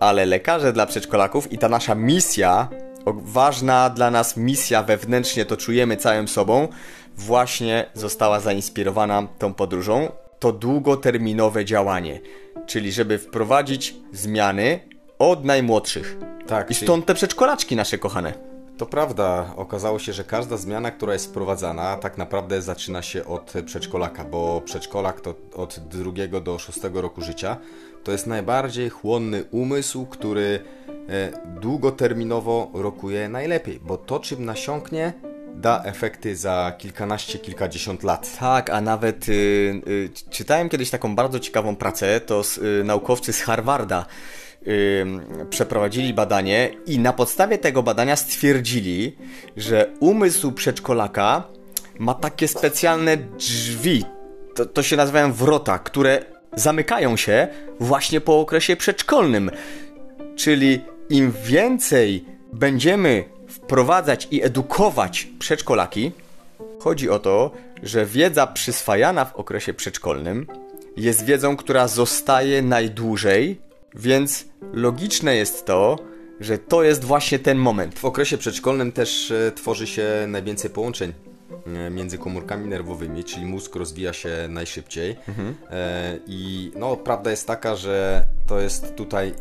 ale 0.00 0.26
lekarze 0.26 0.72
dla 0.72 0.86
przedszkolaków 0.86 1.52
i 1.52 1.58
ta 1.58 1.68
nasza 1.68 1.94
misja, 1.94 2.68
ważna 3.06 3.90
dla 3.90 4.10
nas 4.10 4.36
misja 4.36 4.82
wewnętrznie, 4.82 5.44
to 5.44 5.56
czujemy 5.56 5.96
całym 5.96 6.28
sobą, 6.28 6.68
właśnie 7.16 7.86
została 7.94 8.40
zainspirowana 8.40 9.28
tą 9.38 9.54
podróżą. 9.54 10.12
To 10.38 10.52
długoterminowe 10.52 11.64
działanie, 11.64 12.20
czyli 12.66 12.92
żeby 12.92 13.18
wprowadzić 13.18 13.94
zmiany 14.12 14.80
od 15.18 15.44
najmłodszych. 15.44 16.16
Tak, 16.46 16.70
I 16.70 16.74
czyli- 16.74 16.86
stąd 16.86 17.06
te 17.06 17.14
przedszkolaczki 17.14 17.76
nasze 17.76 17.98
kochane. 17.98 18.50
To 18.78 18.86
prawda, 18.86 19.52
okazało 19.56 19.98
się, 19.98 20.12
że 20.12 20.24
każda 20.24 20.56
zmiana, 20.56 20.90
która 20.90 21.12
jest 21.12 21.26
wprowadzana, 21.26 21.96
tak 21.96 22.18
naprawdę 22.18 22.62
zaczyna 22.62 23.02
się 23.02 23.24
od 23.24 23.52
przedszkolaka, 23.66 24.24
bo 24.24 24.60
przedszkolak 24.64 25.20
to 25.20 25.34
od 25.54 25.78
drugiego 25.78 26.40
do 26.40 26.58
szóstego 26.58 27.00
roku 27.00 27.22
życia 27.22 27.56
to 28.04 28.12
jest 28.12 28.26
najbardziej 28.26 28.90
chłonny 28.90 29.44
umysł, 29.50 30.06
który 30.06 30.60
e, 31.08 31.32
długoterminowo 31.60 32.70
rokuje 32.74 33.28
najlepiej, 33.28 33.80
bo 33.80 33.96
to 33.96 34.20
czym 34.20 34.44
nasiąknie 34.44 35.12
da 35.60 35.82
efekty 35.84 36.36
za 36.36 36.72
kilkanaście, 36.78 37.38
kilkadziesiąt 37.38 38.02
lat. 38.02 38.38
Tak, 38.38 38.70
a 38.70 38.80
nawet 38.80 39.28
y, 39.28 39.32
y, 39.32 40.10
czytałem 40.30 40.68
kiedyś 40.68 40.90
taką 40.90 41.14
bardzo 41.14 41.40
ciekawą 41.40 41.76
pracę, 41.76 42.20
to 42.20 42.40
s- 42.40 42.58
y, 42.58 42.84
naukowcy 42.84 43.32
z 43.32 43.40
Harvarda 43.42 44.06
y, 44.66 45.06
przeprowadzili 45.50 46.14
badanie 46.14 46.70
i 46.86 46.98
na 46.98 47.12
podstawie 47.12 47.58
tego 47.58 47.82
badania 47.82 48.16
stwierdzili, 48.16 49.16
że 49.56 49.86
umysł 50.00 50.52
przedszkolaka 50.52 51.42
ma 51.98 52.14
takie 52.14 52.48
specjalne 52.48 53.16
drzwi, 53.16 54.04
to, 54.54 54.66
to 54.66 54.82
się 54.82 54.96
nazywają 54.96 55.32
wrota, 55.32 55.78
które 55.78 56.24
zamykają 56.56 57.16
się 57.16 57.48
właśnie 57.80 58.20
po 58.20 58.40
okresie 58.40 58.76
przedszkolnym. 58.76 59.50
Czyli 60.36 60.80
im 61.10 61.32
więcej 61.44 62.24
będziemy 62.52 63.24
wprowadzać 63.50 64.28
i 64.30 64.42
edukować 64.42 65.28
przedszkolaki, 65.38 66.12
chodzi 66.80 67.10
o 67.10 67.18
to, 67.18 67.50
że 67.82 68.06
wiedza 68.06 68.46
przyswajana 68.46 69.24
w 69.24 69.36
okresie 69.36 69.74
przedszkolnym 69.74 70.46
jest 70.96 71.24
wiedzą, 71.24 71.56
która 71.56 71.88
zostaje 71.88 72.62
najdłużej, 72.62 73.60
więc 73.94 74.44
logiczne 74.72 75.36
jest 75.36 75.66
to, 75.66 75.98
że 76.40 76.58
to 76.58 76.82
jest 76.82 77.04
właśnie 77.04 77.38
ten 77.38 77.58
moment. 77.58 77.98
W 77.98 78.04
okresie 78.04 78.38
przedszkolnym 78.38 78.92
też 78.92 79.30
e, 79.30 79.52
tworzy 79.52 79.86
się 79.86 80.08
najwięcej 80.28 80.70
połączeń 80.70 81.12
e, 81.66 81.90
między 81.90 82.18
komórkami 82.18 82.68
nerwowymi, 82.68 83.24
czyli 83.24 83.46
mózg 83.46 83.76
rozwija 83.76 84.12
się 84.12 84.30
najszybciej. 84.48 85.16
E, 85.70 86.18
I 86.26 86.72
no, 86.76 86.96
prawda 86.96 87.30
jest 87.30 87.46
taka, 87.46 87.76
że 87.76 88.24
to 88.46 88.60
jest 88.60 88.94
tutaj 88.94 89.34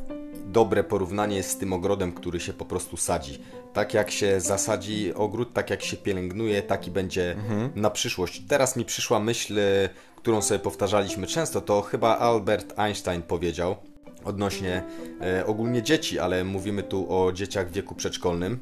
dobre 0.45 0.83
porównanie 0.83 1.43
z 1.43 1.57
tym 1.57 1.73
ogrodem, 1.73 2.11
który 2.11 2.39
się 2.39 2.53
po 2.53 2.65
prostu 2.65 2.97
sadzi. 2.97 3.41
Tak 3.73 3.93
jak 3.93 4.11
się 4.11 4.41
zasadzi 4.41 5.13
ogród, 5.13 5.53
tak 5.53 5.69
jak 5.69 5.83
się 5.83 5.97
pielęgnuje, 5.97 6.61
taki 6.61 6.91
będzie 6.91 7.35
na 7.75 7.89
przyszłość. 7.89 8.41
Teraz 8.47 8.75
mi 8.75 8.85
przyszła 8.85 9.19
myśl, 9.19 9.59
e, 9.59 9.89
którą 10.15 10.41
sobie 10.41 10.59
powtarzaliśmy 10.59 11.27
często, 11.27 11.61
to 11.61 11.81
chyba 11.81 12.17
Albert 12.17 12.79
Einstein 12.79 13.21
powiedział 13.21 13.75
odnośnie 14.23 14.83
e, 15.21 15.45
ogólnie 15.45 15.83
dzieci, 15.83 16.19
ale 16.19 16.43
mówimy 16.43 16.83
tu 16.83 17.13
o 17.13 17.31
dzieciach 17.31 17.69
w 17.69 17.71
wieku 17.71 17.95
przedszkolnym, 17.95 18.59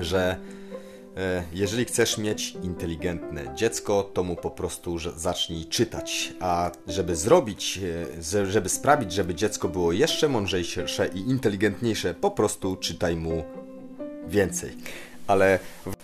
że 0.00 0.36
e, 1.16 1.42
jeżeli 1.52 1.84
chcesz 1.84 2.18
mieć 2.18 2.56
inteligentne 2.62 3.54
dziecko, 3.54 4.10
to 4.14 4.24
mu 4.24 4.36
po 4.36 4.50
prostu 4.50 4.98
zacznij 5.16 5.64
czytać. 5.66 6.32
A 6.40 6.70
żeby 6.86 7.16
zrobić, 7.16 7.80
e, 8.34 8.46
żeby 8.46 8.68
sprawić, 8.68 9.12
żeby 9.12 9.34
dziecko 9.34 9.68
było 9.68 9.92
jeszcze 9.92 10.28
mądrzejsze 10.28 11.08
i 11.14 11.18
inteligentniejsze, 11.18 12.14
po 12.14 12.30
prostu 12.30 12.76
czytaj 12.76 13.16
mu 13.16 13.44
więcej. 14.28 14.70
Ale 15.26 15.58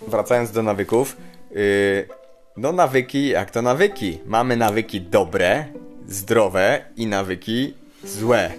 wracając 0.07 0.51
do 0.51 0.63
nawyków, 0.63 1.17
yy, 1.51 2.07
no 2.57 2.71
nawyki, 2.71 3.27
jak 3.27 3.51
to 3.51 3.61
nawyki? 3.61 4.19
Mamy 4.25 4.57
nawyki 4.57 5.01
dobre, 5.01 5.65
zdrowe 6.07 6.85
i 6.97 7.07
nawyki 7.07 7.73
złe. 8.03 8.51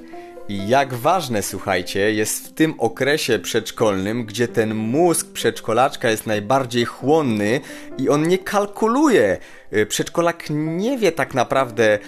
I 0.48 0.68
jak 0.68 0.94
ważne, 0.94 1.42
słuchajcie, 1.42 2.12
jest 2.12 2.46
w 2.46 2.52
tym 2.52 2.74
okresie 2.78 3.38
przedszkolnym, 3.38 4.26
gdzie 4.26 4.48
ten 4.48 4.74
mózg 4.74 5.32
przedszkolaczka 5.32 6.10
jest 6.10 6.26
najbardziej 6.26 6.84
chłonny 6.84 7.60
i 7.98 8.08
on 8.08 8.28
nie 8.28 8.38
kalkuluje. 8.38 9.38
Yy, 9.72 9.86
Przedszkolak 9.86 10.44
nie 10.50 10.98
wie 10.98 11.12
tak 11.12 11.34
naprawdę, 11.34 11.98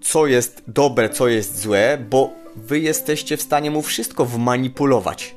co 0.00 0.26
jest 0.26 0.62
dobre, 0.66 1.10
co 1.10 1.28
jest 1.28 1.60
złe, 1.60 1.98
bo 2.10 2.30
wy 2.56 2.78
jesteście 2.80 3.36
w 3.36 3.42
stanie 3.42 3.70
mu 3.70 3.82
wszystko 3.82 4.24
wmanipulować. 4.24 5.34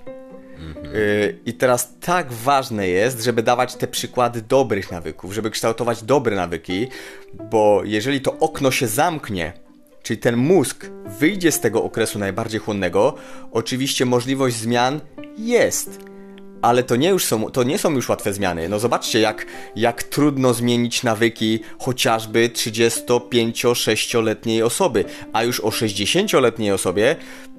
Y, 0.96 1.39
I 1.46 1.54
teraz 1.54 1.93
tak 2.00 2.34
ważne 2.34 2.88
jest, 2.88 3.24
żeby 3.24 3.43
dawać 3.43 3.76
te 3.76 3.88
przykłady 3.88 4.41
dobrych 4.41 4.91
nawyków, 4.91 5.34
żeby 5.34 5.52
kształtować 5.52 6.04
dobre 6.04 6.36
nawyki, 6.36 6.88
bo 7.52 7.82
jeżeli 7.84 8.22
to 8.22 8.39
okno 8.39 8.72
się 8.72 8.88
zamknie, 8.88 9.54
czyli 10.04 10.20
ten 10.20 10.38
mózg 10.38 10.89
wyjdzie 11.20 11.52
z 11.52 11.60
tego 11.60 11.84
okresu 11.84 12.20
najbardziej 12.20 12.60
chłonnego, 12.60 13.15
oczywiście 13.52 14.06
możliwość 14.06 14.56
zmian 14.56 15.00
jest. 15.38 16.00
Ale 16.62 16.84
to 16.84 16.96
nie, 16.96 17.10
już 17.10 17.26
są, 17.26 17.52
to 17.52 17.63
nie 17.63 17.78
są 17.78 17.91
już 17.91 18.10
łatwe 18.10 18.34
zmiany. 18.34 18.70
No 18.70 18.80
zobaczcie, 18.80 19.20
jak, 19.20 19.46
jak 19.76 20.04
trudno 20.04 20.54
zmienić 20.54 21.04
nawyki 21.04 21.60
chociażby 21.80 22.50
35-6-letniej 22.50 24.63
osoby, 24.63 25.06
a 25.34 25.43
już 25.43 25.60
o 25.60 25.70
60-letniej 25.70 26.72
osobie, 26.72 27.15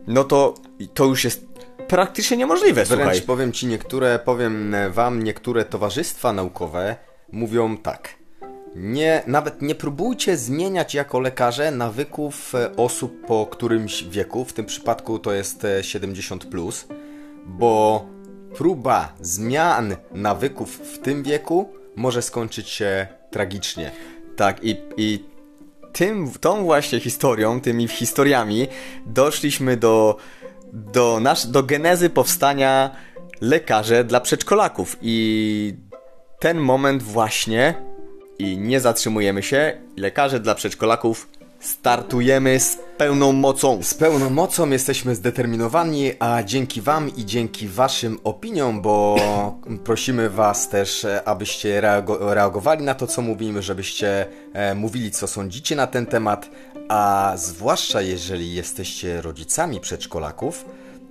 no 0.06 0.24
to 0.24 0.54
to 0.94 1.04
już 1.04 1.24
jest 1.24 1.47
praktycznie 1.88 2.36
niemożliwe, 2.36 2.84
Wręcz 2.84 3.02
słuchaj. 3.02 3.22
powiem 3.22 3.52
ci 3.52 3.66
niektóre, 3.66 4.18
powiem 4.18 4.74
wam, 4.90 5.22
niektóre 5.22 5.64
towarzystwa 5.64 6.32
naukowe 6.32 6.96
mówią 7.32 7.76
tak. 7.76 8.18
Nie, 8.76 9.22
nawet 9.26 9.62
nie 9.62 9.74
próbujcie 9.74 10.36
zmieniać 10.36 10.94
jako 10.94 11.20
lekarze 11.20 11.70
nawyków 11.70 12.54
e, 12.54 12.76
osób 12.76 13.26
po 13.26 13.46
którymś 13.46 14.04
wieku, 14.04 14.44
w 14.44 14.52
tym 14.52 14.66
przypadku 14.66 15.18
to 15.18 15.32
jest 15.32 15.64
e, 15.64 15.80
70+, 15.80 16.38
plus, 16.38 16.86
bo 17.46 18.06
próba 18.56 19.12
zmian 19.20 19.96
nawyków 20.12 20.76
w 20.76 20.98
tym 20.98 21.22
wieku 21.22 21.72
może 21.96 22.22
skończyć 22.22 22.68
się 22.68 23.06
tragicznie. 23.30 23.90
Tak, 24.36 24.64
i, 24.64 24.76
i 24.96 25.24
tym, 25.92 26.30
tą 26.40 26.64
właśnie 26.64 27.00
historią, 27.00 27.60
tymi 27.60 27.88
historiami 27.88 28.68
doszliśmy 29.06 29.76
do, 29.76 30.16
do, 30.72 31.20
nasz, 31.20 31.46
do 31.46 31.62
genezy 31.62 32.10
powstania 32.10 32.90
lekarze 33.40 34.04
dla 34.04 34.20
przedszkolaków. 34.20 34.96
I 35.02 35.74
ten 36.38 36.58
moment 36.58 37.02
właśnie, 37.02 37.74
i 38.38 38.58
nie 38.58 38.80
zatrzymujemy 38.80 39.42
się, 39.42 39.78
lekarze 39.96 40.40
dla 40.40 40.54
przedszkolaków 40.54 41.28
startujemy 41.60 42.60
z 42.60 42.78
pełną 42.96 43.32
mocą. 43.32 43.82
Z 43.82 43.94
pełną 43.94 44.30
mocą 44.30 44.70
jesteśmy 44.70 45.14
zdeterminowani, 45.14 46.12
a 46.18 46.42
dzięki 46.42 46.80
Wam 46.80 47.16
i 47.16 47.26
dzięki 47.26 47.68
Waszym 47.68 48.18
opiniom, 48.24 48.82
bo 48.82 49.16
prosimy 49.84 50.30
Was 50.30 50.68
też, 50.68 51.04
e, 51.04 51.28
abyście 51.28 51.82
reago- 51.82 52.34
reagowali 52.34 52.84
na 52.84 52.94
to, 52.94 53.06
co 53.06 53.22
mówimy, 53.22 53.62
żebyście 53.62 54.26
e, 54.52 54.74
mówili, 54.74 55.10
co 55.10 55.26
sądzicie 55.26 55.76
na 55.76 55.86
ten 55.86 56.06
temat, 56.06 56.50
a 56.88 57.32
zwłaszcza 57.36 58.02
jeżeli 58.02 58.54
jesteście 58.54 59.22
rodzicami 59.22 59.80
przedszkolaków, 59.80 60.64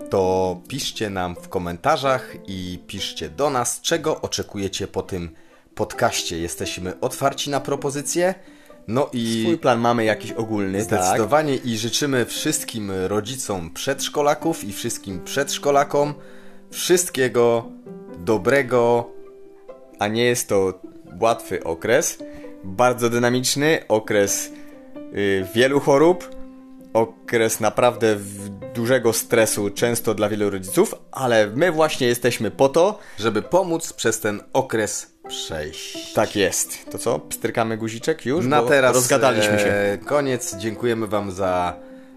to 0.10 0.58
piszcie 0.68 1.10
nam 1.10 1.36
w 1.36 1.50
komentarzach 1.50 2.36
i 2.48 2.80
piszcie 2.88 3.30
do 3.30 3.50
nas, 3.50 3.82
czego 3.82 4.22
oczekujecie 4.22 4.88
po 4.88 5.02
tym 5.02 5.30
podcaście. 5.76 6.40
Jesteśmy 6.40 7.00
otwarci 7.00 7.50
na 7.50 7.60
propozycje. 7.60 8.36
No 8.88 9.10
i 9.14 9.42
Swój 9.44 9.58
plan 9.58 9.80
mamy 9.80 10.06
jakiś 10.06 10.32
ogólny, 10.32 10.86
tak? 10.86 11.04
Zdecydowanie 11.04 11.56
i 11.56 11.78
życzymy 11.78 12.26
wszystkim 12.26 12.92
rodzicom 12.92 13.70
przedszkolaków 13.74 14.64
i 14.64 14.74
wszystkim 14.74 15.24
przedszkolakom 15.24 16.14
wszystkiego 16.72 17.66
dobrego. 18.18 19.10
a 20.00 20.08
nie 20.08 20.24
jest 20.24 20.50
to 20.50 20.80
łatwy 21.22 21.64
okres, 21.64 22.18
bardzo 22.64 23.10
dynamiczny, 23.10 23.80
okres 23.88 24.52
wielu 25.54 25.80
chorób, 25.80 26.36
okres 26.94 27.60
naprawdę 27.60 28.16
dużego 28.76 29.14
stresu, 29.14 29.70
często 29.70 30.14
dla 30.14 30.30
wielu 30.30 30.50
rodziców, 30.50 30.96
ale 31.12 31.48
my 31.48 31.72
właśnie 31.72 32.08
jesteśmy 32.08 32.52
po 32.52 32.70
to, 32.70 33.00
Żeby 33.20 33.42
pomóc 33.42 33.94
przez 33.94 34.20
ten 34.20 34.42
okres 34.54 35.14
przejść. 35.28 36.14
tak 36.14 36.36
jest. 36.36 36.90
To 36.92 36.98
co? 36.98 37.20
Pstrykamy 37.20 37.78
guziczek 37.78 38.26
już? 38.26 38.46
Na 38.46 38.62
teraz 38.64 38.96
rozgadaliśmy 38.96 39.60
się. 39.60 39.66
e, 39.72 39.98
koniec. 39.98 40.56
Dziękujemy 40.56 41.08
Wam 41.08 41.32
za 41.32 41.74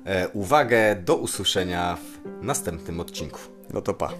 e, 0.06 0.28
uwagę. 0.28 0.96
Do 0.96 1.16
usłyszenia 1.16 1.96
w 1.96 2.44
następnym 2.44 3.00
odcinku. 3.00 3.40
No 3.72 3.82
to 3.82 3.94
pa. 3.94 4.10